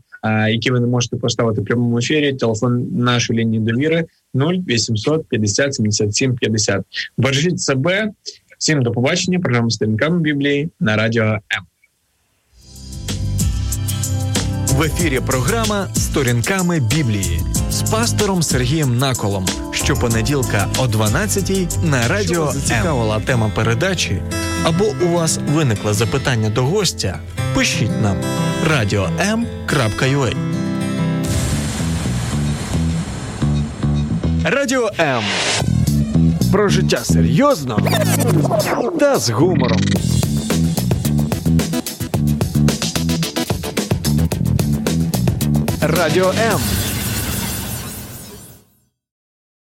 які 0.50 0.72
ви 0.72 0.80
не 0.80 0.88
можете 0.88 1.18
поставити 1.18 1.62
в 1.62 1.66
прямому 1.66 1.98
ефірі, 1.98 2.34
телефон 2.34 2.88
нашої 2.96 3.40
лінії 3.40 3.64
довіри 3.64 4.06
0800 4.36 5.28
50 5.30 5.74
77 5.74 6.36
50. 6.36 6.82
Бережіть 7.18 7.62
себе. 7.62 8.12
Всім 8.60 8.82
до 8.82 8.92
побачення. 8.92 9.40
Програма 9.40 9.70
сторінками 9.70 10.20
Біблії 10.20 10.70
на 10.80 10.96
радіо 10.96 11.24
М. 11.24 11.42
В 14.66 14.84
ефірі 14.84 15.20
програма 15.26 15.88
Сторінками 15.94 16.80
Біблії 16.80 17.40
з 17.70 17.92
пастором 17.92 18.44
Сергієм 18.44 18.98
Наколом. 18.98 19.46
Щопонеділка 19.86 20.68
о 20.78 20.88
12 20.88 21.84
на 21.84 22.08
радіо 22.08 22.52
зацікавила 22.52 23.20
тема 23.20 23.52
передачі, 23.56 24.22
або 24.64 24.86
у 25.06 25.08
вас 25.08 25.40
виникло 25.54 25.94
запитання 25.94 26.50
до 26.50 26.64
гостя. 26.64 27.20
Пишіть 27.56 28.02
нам 28.02 28.18
radio.m.ua 28.72 30.36
Радіо 34.44 34.92
М. 35.00 35.24
Про 36.52 36.70
життя 36.70 36.98
серйозно 37.04 37.80
та 39.00 39.20
з 39.20 39.30
гумором. 39.30 39.82
Радіо 45.82 46.30
М. 46.30 46.85